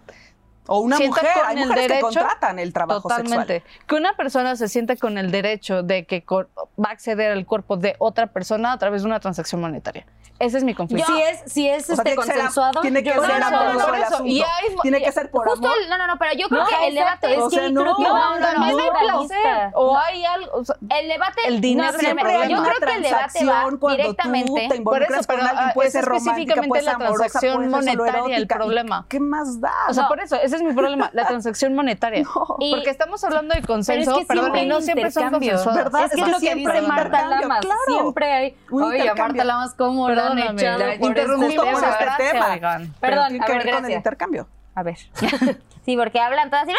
o 0.67 0.79
una 0.79 0.97
mujer, 0.99 1.27
con 1.33 1.45
hay 1.45 1.57
el 1.61 1.67
mujeres 1.67 1.87
derecho, 1.87 2.07
que 2.09 2.15
contratan 2.19 2.59
el 2.59 2.73
trabajo 2.73 3.01
totalmente, 3.03 3.61
sexual. 3.61 3.85
Que 3.87 3.95
una 3.95 4.15
persona 4.15 4.55
se 4.55 4.67
siente 4.67 4.97
con 4.97 5.17
el 5.17 5.31
derecho 5.31 5.83
de 5.83 6.05
que 6.05 6.23
va 6.29 6.89
a 6.89 6.91
acceder 6.91 7.31
al 7.31 7.45
cuerpo 7.45 7.77
de 7.77 7.95
otra 7.99 8.27
persona 8.27 8.71
a 8.73 8.77
través 8.77 9.01
de 9.03 9.07
una 9.07 9.19
transacción 9.19 9.61
monetaria. 9.61 10.05
Ese 10.37 10.57
es 10.57 10.65
mi 10.65 10.73
conflicto. 10.75 11.09
si 11.09 11.21
es, 11.21 11.39
si 11.49 11.69
es 11.69 11.89
O 11.89 11.95
sea, 11.95 12.03
este 12.03 12.03
tiene 12.03 12.15
que 12.17 12.23
ser- 12.25 12.35
consensuado, 12.35 12.81
tiene 12.81 13.03
que 13.03 13.09
ser 13.11 13.21
no, 13.21 13.39
no, 13.39 13.45
amoroso 13.47 13.79
no, 13.79 13.85
por 13.85 13.95
el 13.95 14.01
eso. 14.03 14.13
asunto. 14.15 14.31
Y 14.33 14.41
hay- 14.41 14.75
tiene 14.81 15.01
que 15.01 15.11
ser 15.13 15.31
por 15.31 15.47
Justo, 15.47 15.65
amor. 15.65 15.77
el- 15.81 15.89
no, 15.89 15.97
no, 15.97 16.07
no, 16.07 16.17
pero 16.19 16.33
yo 16.33 16.49
creo 16.49 16.61
No, 16.63 16.67
que 16.67 16.87
el 16.89 16.95
debate 16.95 17.33
es 17.35 17.39
o 17.39 17.49
sea, 17.49 17.61
que 17.61 17.71
no, 17.71 17.81
creo 17.83 17.95
que 17.95 18.03
no, 18.03 18.09
No, 18.31 18.35
una 18.35 18.51
también 18.51 18.79
hay 18.81 18.89
placer. 18.89 19.71
O 19.75 19.97
hay 19.97 20.25
algo. 20.25 20.51
o 20.57 20.65
sea, 20.65 20.75
el 20.89 21.07
debate 21.07 21.41
El 21.47 21.61
dinero 21.61 21.87
no, 21.89 21.97
es 21.97 21.99
Siempre 22.03 22.35
hay 22.35 22.49
yo 22.51 22.59
una 22.59 22.67
creo 22.69 22.79
que 22.89 22.95
el 22.97 23.03
debate 23.03 23.45
va 23.45 23.59
transacción 23.69 23.79
directamente 23.95 24.67
te 24.69 24.81
por 24.81 25.03
eso, 25.03 25.13
pero 25.25 25.39
con 25.39 25.47
alguien, 25.47 25.69
ah, 25.69 25.71
puede 25.73 25.87
es 25.87 25.93
ser 25.93 26.03
romántica, 26.03 26.31
específicamente 26.31 26.67
puede 26.67 26.81
ser 26.83 26.85
la 26.91 26.95
amorosa, 26.95 27.17
transacción 27.17 27.55
puede 27.55 27.65
ser 27.65 27.71
solo 27.93 28.03
monetaria 28.03 28.19
el 28.25 28.31
erótica. 28.43 28.55
¿Y 28.55 28.57
problema. 28.57 29.05
¿Qué 29.07 29.19
más 29.21 29.61
da? 29.61 29.73
O 29.87 29.93
sea, 29.93 30.03
No. 30.03 30.09
por 30.09 30.19
eso, 30.19 30.35
ese 30.55 30.63
es 30.63 30.69
mi 30.69 30.73
problema, 30.75 31.09
la 31.13 31.27
transacción 31.27 31.75
monetaria. 31.75 32.23
Y- 32.59 32.73
Porque 32.73 32.89
estamos 32.89 33.23
hablando 33.23 33.53
de 33.55 33.61
consenso, 33.61 34.11
Pero 34.11 34.21
es 34.21 34.21
que 34.21 34.27
perdón, 34.27 34.43
siempre 34.43 34.61
y 34.63 34.67
no 34.67 34.81
siempre 34.81 35.11
son. 35.11 35.75
¿Verdad? 35.75 36.05
Es 36.05 36.11
que 36.11 36.21
es 36.21 36.27
lo 36.27 36.33
que 36.33 36.39
siempre 36.39 36.73
dice 36.73 36.77
hay 36.85 36.87
Marta 36.87 37.05
intercambio, 37.05 37.41
Lamas. 37.41 37.59
claro. 37.61 37.79
Siempre 37.87 38.31
hay. 38.33 38.57
Un 38.71 38.83
Oye. 38.83 39.13
Marta 39.13 39.43
Lamas, 39.43 39.73
¿cómo 39.75 40.09
la 40.09 40.27
han 40.27 40.39
echado 40.39 40.79
la 40.79 40.97
por 40.97 41.17
este 41.17 41.55
tema? 41.55 41.79
este 42.17 42.51
oigan. 42.53 42.93
Perdón, 42.99 43.27
tiene 43.29 43.43
a 43.43 43.47
que 43.47 43.53
ver, 43.53 43.65
ver 43.65 43.75
con 43.75 43.85
el 43.85 43.91
intercambio. 43.91 44.47
A 44.75 44.83
ver. 44.83 44.97
Sí, 45.85 45.95
porque 45.95 46.19
hablan 46.19 46.49
todas 46.49 46.63
así. 46.67 46.73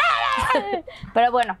Pero 1.13 1.31
bueno, 1.31 1.57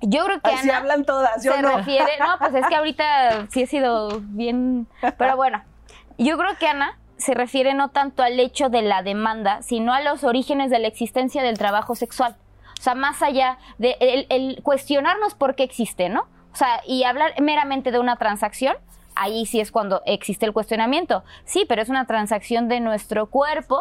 yo 0.00 0.24
creo 0.24 0.40
que 0.40 0.50
Así 0.50 0.68
Ana 0.68 0.78
hablan 0.78 1.04
todas, 1.04 1.44
yo 1.44 1.52
se 1.52 1.62
no. 1.62 1.76
refiere. 1.76 2.18
No, 2.18 2.36
pues 2.38 2.52
es 2.52 2.66
que 2.66 2.74
ahorita 2.74 3.46
sí 3.48 3.62
he 3.62 3.66
sido 3.68 4.20
bien. 4.20 4.88
Pero 5.16 5.36
bueno, 5.36 5.62
yo 6.18 6.36
creo 6.36 6.56
que 6.58 6.66
Ana 6.66 6.98
se 7.24 7.34
refiere 7.34 7.72
no 7.74 7.88
tanto 7.88 8.22
al 8.22 8.38
hecho 8.38 8.68
de 8.68 8.82
la 8.82 9.02
demanda, 9.02 9.62
sino 9.62 9.92
a 9.94 10.00
los 10.00 10.24
orígenes 10.24 10.70
de 10.70 10.78
la 10.78 10.88
existencia 10.88 11.42
del 11.42 11.56
trabajo 11.58 11.94
sexual. 11.94 12.36
O 12.78 12.82
sea, 12.82 12.94
más 12.94 13.22
allá 13.22 13.58
de 13.78 13.96
el, 14.00 14.26
el 14.28 14.62
cuestionarnos 14.62 15.34
por 15.34 15.54
qué 15.54 15.62
existe, 15.62 16.08
¿no? 16.10 16.26
O 16.52 16.56
sea, 16.56 16.80
y 16.86 17.04
hablar 17.04 17.32
meramente 17.40 17.90
de 17.92 17.98
una 17.98 18.16
transacción, 18.16 18.76
ahí 19.14 19.46
sí 19.46 19.58
es 19.60 19.72
cuando 19.72 20.02
existe 20.04 20.44
el 20.44 20.52
cuestionamiento. 20.52 21.24
Sí, 21.46 21.64
pero 21.68 21.80
es 21.80 21.88
una 21.88 22.06
transacción 22.06 22.68
de 22.68 22.80
nuestro 22.80 23.26
cuerpo, 23.30 23.80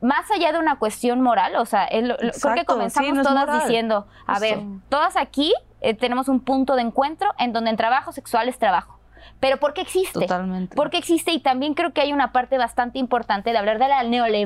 más 0.00 0.30
allá 0.30 0.52
de 0.52 0.58
una 0.58 0.78
cuestión 0.78 1.20
moral. 1.20 1.56
O 1.56 1.66
sea, 1.66 1.84
es 1.84 2.02
lo- 2.02 2.16
lo- 2.18 2.32
creo 2.32 2.54
que 2.54 2.64
comenzamos 2.64 3.08
sí, 3.10 3.14
no 3.14 3.20
es 3.20 3.26
todas 3.28 3.46
moral. 3.46 3.60
diciendo, 3.60 4.06
a 4.26 4.38
ver, 4.38 4.58
todas 4.88 5.16
aquí 5.16 5.52
eh, 5.82 5.92
tenemos 5.94 6.28
un 6.28 6.40
punto 6.40 6.76
de 6.76 6.82
encuentro 6.82 7.28
en 7.38 7.52
donde 7.52 7.70
en 7.70 7.76
trabajo 7.76 8.10
sexual 8.12 8.48
es 8.48 8.58
trabajo. 8.58 8.98
Pero 9.40 9.58
¿por 9.58 9.72
qué 9.74 9.80
existe? 9.82 10.20
Totalmente. 10.20 10.76
¿Por 10.76 10.90
qué 10.90 10.98
existe? 10.98 11.32
Y 11.32 11.40
también 11.40 11.74
creo 11.74 11.92
que 11.92 12.00
hay 12.00 12.12
una 12.12 12.32
parte 12.32 12.58
bastante 12.58 12.98
importante 12.98 13.52
de 13.52 13.58
hablar 13.58 13.78
de 13.78 13.88
la 13.88 14.02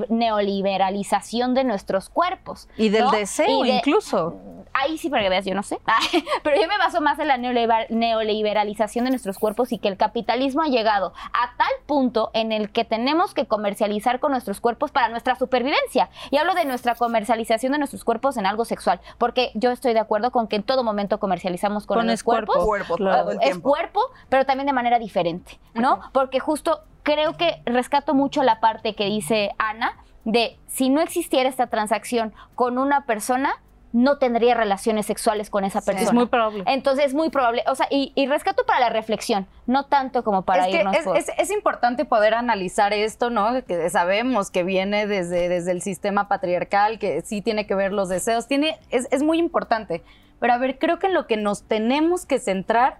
neoliberalización 0.08 1.54
de 1.54 1.64
nuestros 1.64 2.08
cuerpos. 2.08 2.68
Y 2.76 2.88
del 2.88 3.04
¿no? 3.04 3.10
deseo 3.10 3.64
Y 3.64 3.68
de- 3.70 3.76
incluso. 3.76 4.36
Ahí 4.76 4.98
sí, 4.98 5.08
para 5.08 5.22
que 5.22 5.28
veas, 5.28 5.44
yo 5.44 5.54
no 5.54 5.62
sé. 5.62 5.78
Pero 6.42 6.60
yo 6.60 6.66
me 6.66 6.76
baso 6.78 7.00
más 7.00 7.18
en 7.20 7.28
la 7.28 7.36
neoliber- 7.38 7.86
neoliberalización 7.90 9.04
de 9.04 9.10
nuestros 9.12 9.38
cuerpos 9.38 9.70
y 9.72 9.78
que 9.78 9.86
el 9.86 9.96
capitalismo 9.96 10.62
ha 10.62 10.66
llegado 10.66 11.12
a 11.32 11.56
tal 11.56 11.68
punto 11.86 12.30
en 12.34 12.50
el 12.50 12.70
que 12.72 12.84
tenemos 12.84 13.34
que 13.34 13.46
comercializar 13.46 14.18
con 14.18 14.32
nuestros 14.32 14.60
cuerpos 14.60 14.90
para 14.90 15.08
nuestra 15.10 15.36
supervivencia. 15.36 16.10
Y 16.32 16.38
hablo 16.38 16.54
de 16.54 16.64
nuestra 16.64 16.96
comercialización 16.96 17.70
de 17.72 17.78
nuestros 17.78 18.02
cuerpos 18.04 18.36
en 18.36 18.46
algo 18.46 18.64
sexual, 18.64 19.00
porque 19.18 19.52
yo 19.54 19.70
estoy 19.70 19.92
de 19.94 20.00
acuerdo 20.00 20.32
con 20.32 20.48
que 20.48 20.56
en 20.56 20.64
todo 20.64 20.82
momento 20.82 21.20
comercializamos 21.20 21.86
con 21.86 21.98
Pones 21.98 22.14
los 22.14 22.22
cuerpos. 22.24 22.56
Cuerpo, 22.64 22.96
todo 22.96 23.30
el 23.30 23.36
Es 23.38 23.42
tiempo. 23.44 23.68
cuerpo, 23.70 24.00
pero 24.28 24.44
también 24.44 24.63
de 24.66 24.72
manera 24.72 24.98
diferente, 24.98 25.58
¿no? 25.74 26.00
Porque 26.12 26.40
justo 26.40 26.82
creo 27.02 27.36
que 27.36 27.60
rescato 27.66 28.14
mucho 28.14 28.42
la 28.42 28.60
parte 28.60 28.94
que 28.94 29.06
dice 29.06 29.50
Ana 29.58 29.96
de 30.24 30.56
si 30.66 30.88
no 30.88 31.00
existiera 31.02 31.48
esta 31.48 31.66
transacción 31.66 32.32
con 32.54 32.78
una 32.78 33.04
persona, 33.04 33.52
no 33.92 34.18
tendría 34.18 34.54
relaciones 34.54 35.06
sexuales 35.06 35.50
con 35.50 35.62
esa 35.64 35.80
persona. 35.80 36.08
Es 36.08 36.12
muy 36.12 36.26
probable. 36.26 36.64
Entonces 36.66 37.04
es 37.04 37.14
muy 37.14 37.30
probable, 37.30 37.62
o 37.68 37.74
sea, 37.76 37.86
y, 37.90 38.10
y 38.16 38.26
rescato 38.26 38.64
para 38.66 38.80
la 38.80 38.88
reflexión, 38.88 39.46
no 39.66 39.84
tanto 39.84 40.24
como 40.24 40.42
para 40.42 40.64
es 40.66 40.72
que 40.72 40.80
irnos 40.80 40.96
es, 40.96 41.04
por- 41.04 41.16
es- 41.16 41.30
es 41.38 41.50
importante 41.52 42.04
poder 42.04 42.34
analizar 42.34 42.92
esto, 42.92 43.30
¿no? 43.30 43.64
Que 43.66 43.88
sabemos 43.90 44.50
que 44.50 44.64
viene 44.64 45.06
desde, 45.06 45.48
desde 45.48 45.70
el 45.70 45.80
sistema 45.80 46.26
patriarcal, 46.26 46.98
que 46.98 47.20
sí 47.22 47.40
tiene 47.40 47.66
que 47.68 47.76
ver 47.76 47.92
los 47.92 48.08
deseos, 48.08 48.48
tiene, 48.48 48.78
es, 48.90 49.06
es 49.12 49.22
muy 49.22 49.38
importante. 49.38 50.02
Pero 50.40 50.54
a 50.54 50.58
ver, 50.58 50.78
creo 50.80 50.98
que 50.98 51.06
en 51.06 51.14
lo 51.14 51.28
que 51.28 51.36
nos 51.36 51.62
tenemos 51.62 52.26
que 52.26 52.40
centrar 52.40 52.98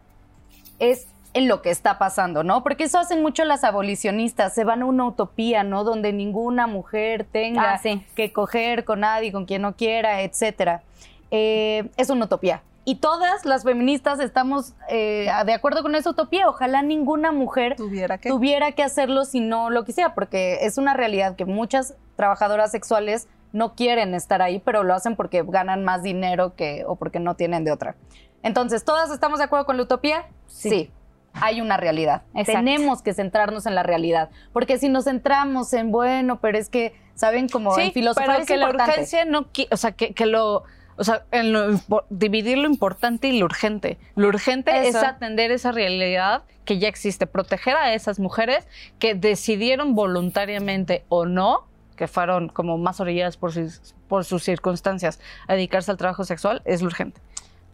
es 0.78 1.08
en 1.34 1.48
lo 1.48 1.60
que 1.62 1.70
está 1.70 1.98
pasando, 1.98 2.42
¿no? 2.44 2.62
Porque 2.62 2.84
eso 2.84 2.98
hacen 2.98 3.20
mucho 3.20 3.44
las 3.44 3.64
abolicionistas, 3.64 4.54
se 4.54 4.64
van 4.64 4.82
a 4.82 4.86
una 4.86 5.04
utopía, 5.04 5.64
¿no? 5.64 5.84
Donde 5.84 6.12
ninguna 6.12 6.66
mujer 6.66 7.26
tenga 7.30 7.74
Ah, 7.74 7.78
sí. 7.78 8.04
que 8.14 8.32
coger 8.32 8.84
con 8.84 9.00
nadie, 9.00 9.32
con 9.32 9.44
quien 9.44 9.62
no 9.62 9.74
quiera, 9.76 10.22
etcétera. 10.22 10.82
Eh, 11.30 11.90
es 11.96 12.08
una 12.10 12.26
utopía. 12.26 12.62
Y 12.86 12.96
todas 12.96 13.44
las 13.46 13.64
feministas 13.64 14.20
estamos 14.20 14.74
eh, 14.88 15.28
de 15.46 15.52
acuerdo 15.54 15.82
con 15.82 15.94
esa 15.94 16.10
utopía. 16.10 16.48
Ojalá 16.48 16.82
ninguna 16.82 17.32
mujer 17.32 17.76
Tuviera 17.76 18.18
que. 18.18 18.28
tuviera 18.28 18.72
que 18.72 18.82
hacerlo 18.82 19.24
si 19.24 19.40
no 19.40 19.70
lo 19.70 19.84
quisiera, 19.84 20.14
porque 20.14 20.58
es 20.66 20.76
una 20.78 20.94
realidad 20.94 21.34
que 21.34 21.46
muchas 21.46 21.94
trabajadoras 22.16 22.70
sexuales 22.70 23.26
no 23.52 23.74
quieren 23.74 24.14
estar 24.14 24.42
ahí, 24.42 24.58
pero 24.58 24.82
lo 24.84 24.94
hacen 24.94 25.16
porque 25.16 25.42
ganan 25.46 25.82
más 25.84 26.02
dinero 26.02 26.54
que 26.56 26.84
o 26.86 26.96
porque 26.96 27.20
no 27.20 27.34
tienen 27.36 27.64
de 27.64 27.72
otra. 27.72 27.96
Entonces, 28.42 28.84
¿todas 28.84 29.10
estamos 29.10 29.38
de 29.38 29.46
acuerdo 29.46 29.64
con 29.64 29.76
la 29.78 29.84
utopía? 29.84 30.26
Sí. 30.46 30.90
Hay 31.34 31.60
una 31.60 31.76
realidad. 31.76 32.22
Exacto. 32.34 32.52
Tenemos 32.52 33.02
que 33.02 33.12
centrarnos 33.12 33.66
en 33.66 33.74
la 33.74 33.82
realidad. 33.82 34.30
Porque 34.52 34.78
si 34.78 34.88
nos 34.88 35.04
centramos 35.04 35.72
en, 35.72 35.90
bueno, 35.90 36.40
pero 36.40 36.58
es 36.58 36.68
que, 36.68 36.94
¿saben? 37.14 37.48
Como 37.48 37.76
en 37.78 37.92
filosofía 37.92 38.26
pero 38.26 38.40
es 38.40 38.46
que 38.46 38.56
la 38.56 38.68
urgencia 38.68 39.24
no, 39.24 39.48
o 39.70 39.76
sea, 39.76 39.92
que, 39.92 40.14
que 40.14 40.26
lo, 40.26 40.64
o 40.96 41.04
sea, 41.04 41.24
en 41.32 41.52
lo 41.52 41.80
dividir 42.08 42.58
lo 42.58 42.68
importante 42.68 43.28
y 43.28 43.38
lo 43.38 43.46
urgente. 43.46 43.98
Lo 44.14 44.28
urgente 44.28 44.70
Eso. 44.88 44.98
es 44.98 45.04
atender 45.04 45.50
esa 45.50 45.72
realidad 45.72 46.44
que 46.64 46.78
ya 46.78 46.88
existe, 46.88 47.26
proteger 47.26 47.76
a 47.76 47.94
esas 47.94 48.18
mujeres 48.18 48.66
que 48.98 49.14
decidieron 49.14 49.94
voluntariamente 49.94 51.04
o 51.08 51.26
no, 51.26 51.66
que 51.96 52.08
fueron 52.08 52.48
como 52.48 52.78
más 52.78 53.00
orilladas 53.00 53.36
por 53.36 53.52
sus, 53.52 53.94
por 54.08 54.24
sus 54.24 54.42
circunstancias 54.42 55.20
a 55.46 55.54
dedicarse 55.54 55.90
al 55.90 55.96
trabajo 55.96 56.24
sexual, 56.24 56.62
es 56.64 56.80
lo 56.80 56.86
urgente. 56.86 57.20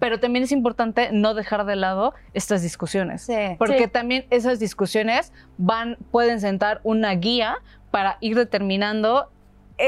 Pero 0.01 0.19
también 0.19 0.43
es 0.43 0.51
importante 0.51 1.11
no 1.13 1.35
dejar 1.35 1.65
de 1.67 1.77
lado 1.77 2.15
estas 2.35 2.63
discusiones. 2.63 3.23
Sí. 3.23 3.55
Porque 3.59 3.85
Sí. 3.85 3.89
también 3.89 4.27
esas 4.31 4.59
discusiones 4.59 5.33
van, 5.59 5.97
pueden 6.11 6.41
sentar 6.41 6.81
una 6.83 7.13
guía 7.13 7.59
para 7.93 8.17
ir 8.21 8.35
determinando 8.37 9.31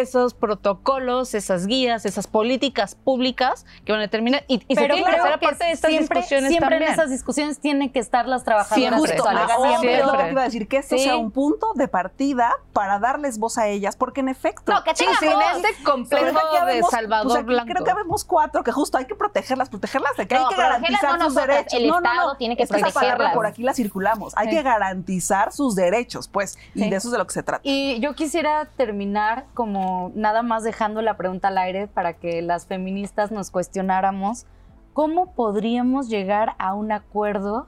esos 0.00 0.34
protocolos, 0.34 1.34
esas 1.34 1.66
guías, 1.66 2.06
esas 2.06 2.26
políticas 2.26 2.94
públicas 2.94 3.66
que 3.84 3.92
van 3.92 4.00
a 4.00 4.02
determinar 4.04 4.44
y, 4.48 4.62
y 4.68 4.74
se 4.74 4.80
Pero 4.80 4.94
tienen 4.94 5.12
que 5.14 5.20
hacer 5.20 5.32
aparte 5.32 5.64
de 5.64 5.70
estas 5.72 5.90
siempre, 5.90 6.18
discusiones 6.20 6.48
siempre 6.50 6.70
también. 6.70 6.88
en 6.92 6.94
esas 6.98 7.10
discusiones 7.10 7.58
tienen 7.60 7.90
que 7.90 7.98
estar 7.98 8.26
las 8.26 8.44
trabajadoras 8.44 8.78
Siempre. 8.78 8.98
Justo, 9.00 9.14
sexuales. 9.24 9.42
agarré 9.42 9.68
Siempre. 9.80 10.04
lo 10.06 10.18
que 10.18 10.30
iba 10.30 10.40
a 10.40 10.44
decir, 10.44 10.68
que 10.68 10.76
esto 10.78 10.96
Sí. 10.96 11.04
sea 11.04 11.16
un 11.16 11.30
punto 11.30 11.72
de 11.74 11.88
partida 11.88 12.52
para 12.72 12.98
darles 12.98 13.38
voz 13.38 13.58
a 13.58 13.68
ellas, 13.68 13.96
porque 13.96 14.20
en 14.20 14.28
efecto. 14.28 14.72
No, 14.72 14.82
que 14.84 14.94
Sí, 14.94 15.04
tenga 15.04 15.18
sin 15.18 15.32
voz. 15.32 15.42
este 15.56 15.68
Pero 15.78 15.90
complejo 15.92 16.26
es 16.26 16.32
que 16.32 16.50
de 16.56 16.58
habemos- 16.58 16.90
Salvador 16.90 17.26
pues 17.26 17.36
aquí 17.38 17.46
Blanco. 17.46 17.72
Creo 17.72 17.84
que 17.84 17.94
vemos 17.94 18.24
cuatro 18.24 18.62
que 18.64 18.72
justo 18.72 18.98
hay 18.98 19.04
que 19.06 19.14
protegerlas, 19.14 19.68
protegerlas 19.68 20.16
de 20.16 20.26
que 20.26 20.34
No, 20.34 20.48
hay 20.48 20.54
que 20.54 20.60
garantizar 20.60 21.02
no 21.18 21.24
sus 21.26 21.34
nosotras, 21.34 21.46
derechos. 21.56 21.80
el 21.80 21.86
no, 21.88 22.00
no, 22.00 22.10
Estado 22.10 22.28
no. 22.32 22.36
tiene 22.36 22.56
que 22.56 22.62
es 22.62 22.70
que 22.70 22.76
esa 22.76 22.86
palabra 22.90 23.16
protegerlas. 23.16 23.34
por 23.34 23.46
aquí 23.46 23.62
la 23.62 23.74
circulamos. 23.74 24.32
Hay 24.36 24.48
Sí. 24.48 24.56
que 24.56 24.62
garantizar 24.62 25.52
sus 25.52 25.74
derechos, 25.74 26.28
pues, 26.28 26.58
y 26.74 26.82
Sí. 26.84 26.90
de 26.90 26.96
eso 26.96 27.08
es 27.08 27.12
de 27.12 27.18
lo 27.18 27.26
que 27.26 27.34
se 27.34 27.42
trata. 27.42 27.60
Y 27.64 27.98
yo 28.00 28.14
quisiera 28.14 28.66
terminar 28.76 29.44
como 29.54 29.81
como 29.82 30.12
nada 30.14 30.42
más 30.42 30.62
dejando 30.62 31.02
la 31.02 31.16
pregunta 31.16 31.48
al 31.48 31.58
aire 31.58 31.88
para 31.88 32.14
que 32.14 32.40
las 32.40 32.66
feministas 32.66 33.32
nos 33.32 33.50
cuestionáramos, 33.50 34.46
¿cómo 34.92 35.32
podríamos 35.34 36.08
llegar 36.08 36.54
a 36.58 36.74
un 36.74 36.92
acuerdo? 36.92 37.66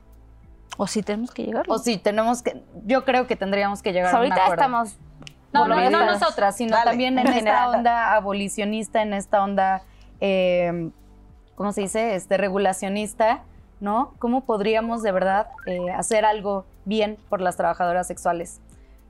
O 0.76 0.86
si 0.86 1.02
tenemos 1.02 1.32
que 1.32 1.44
llegar. 1.44 1.64
O 1.68 1.78
si 1.78 1.96
tenemos 1.96 2.42
que, 2.42 2.62
yo 2.86 3.04
creo 3.04 3.26
que 3.26 3.36
tendríamos 3.36 3.82
que 3.82 3.92
llegar 3.92 4.14
a 4.14 4.18
un 4.18 4.26
acuerdo. 4.26 4.42
ahorita 4.42 4.54
estamos... 4.54 4.96
No, 5.52 5.68
no, 5.68 5.90
no 5.90 6.04
nosotras, 6.06 6.56
sino 6.56 6.76
también 6.82 7.18
en 7.18 7.26
esta 7.32 7.70
onda 7.70 8.14
abolicionista, 8.14 9.02
en 9.02 9.12
esta 9.12 9.42
onda, 9.42 9.82
eh, 10.20 10.90
¿cómo 11.54 11.72
se 11.72 11.82
dice? 11.82 12.16
Este, 12.16 12.36
regulacionista, 12.36 13.42
¿no? 13.80 14.14
¿Cómo 14.18 14.42
podríamos 14.42 15.02
de 15.02 15.12
verdad 15.12 15.48
eh, 15.66 15.90
hacer 15.92 16.24
algo 16.24 16.64
bien 16.84 17.18
por 17.28 17.40
las 17.40 17.56
trabajadoras 17.56 18.06
sexuales? 18.06 18.60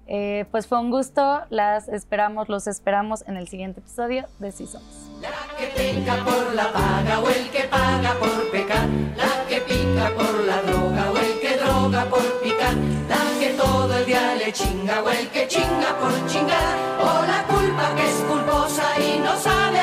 Eh, 0.06 0.44
pues 0.50 0.66
fue 0.66 0.78
un 0.78 0.90
gusto, 0.90 1.42
las 1.50 1.88
esperamos, 1.88 2.48
los 2.48 2.66
esperamos 2.66 3.24
en 3.26 3.36
el 3.36 3.48
siguiente 3.48 3.80
episodio 3.80 4.26
de 4.38 4.52
Sí 4.52 4.66
Somos. 4.66 5.10
La 5.22 5.30
que 5.56 5.66
pica 5.68 6.22
por 6.24 6.54
la 6.54 6.72
paga 6.72 7.20
o 7.20 7.28
el 7.28 7.48
que 7.50 7.62
paga 7.64 8.14
por 8.20 8.50
pecar, 8.50 8.86
la 9.16 9.46
que 9.48 9.60
pica 9.62 10.10
por 10.14 10.44
la 10.44 10.60
droga 10.62 11.10
o 11.10 11.16
el 11.16 11.40
que 11.40 11.56
droga 11.56 12.04
por 12.04 12.42
picar, 12.42 12.74
la 13.08 13.40
que 13.40 13.54
todo 13.54 13.96
el 13.96 14.04
día 14.04 14.34
le 14.34 14.52
chinga 14.52 15.02
o 15.02 15.08
el 15.08 15.28
que 15.28 15.48
chinga 15.48 15.96
por 15.98 16.26
chingar, 16.26 16.76
o 17.00 17.26
la 17.26 17.42
culpa 17.46 17.94
que 17.96 18.04
es 18.10 18.16
culposa 18.28 19.00
y 19.00 19.18
no 19.20 19.34
sabe 19.38 19.73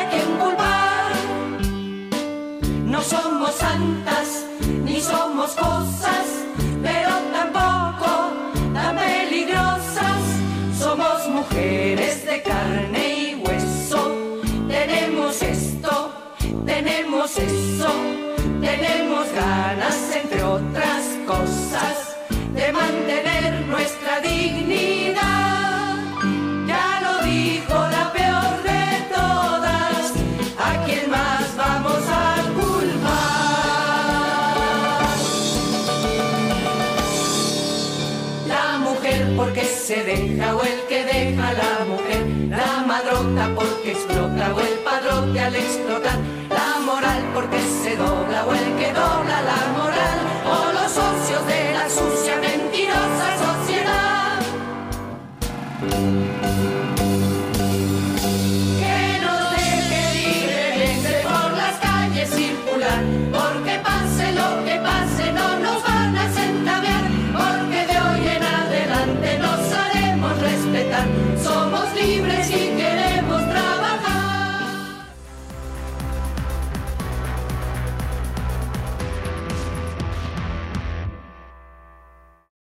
madrota 43.42 43.56
porque 43.56 43.92
explota 43.92 44.54
o 44.54 44.81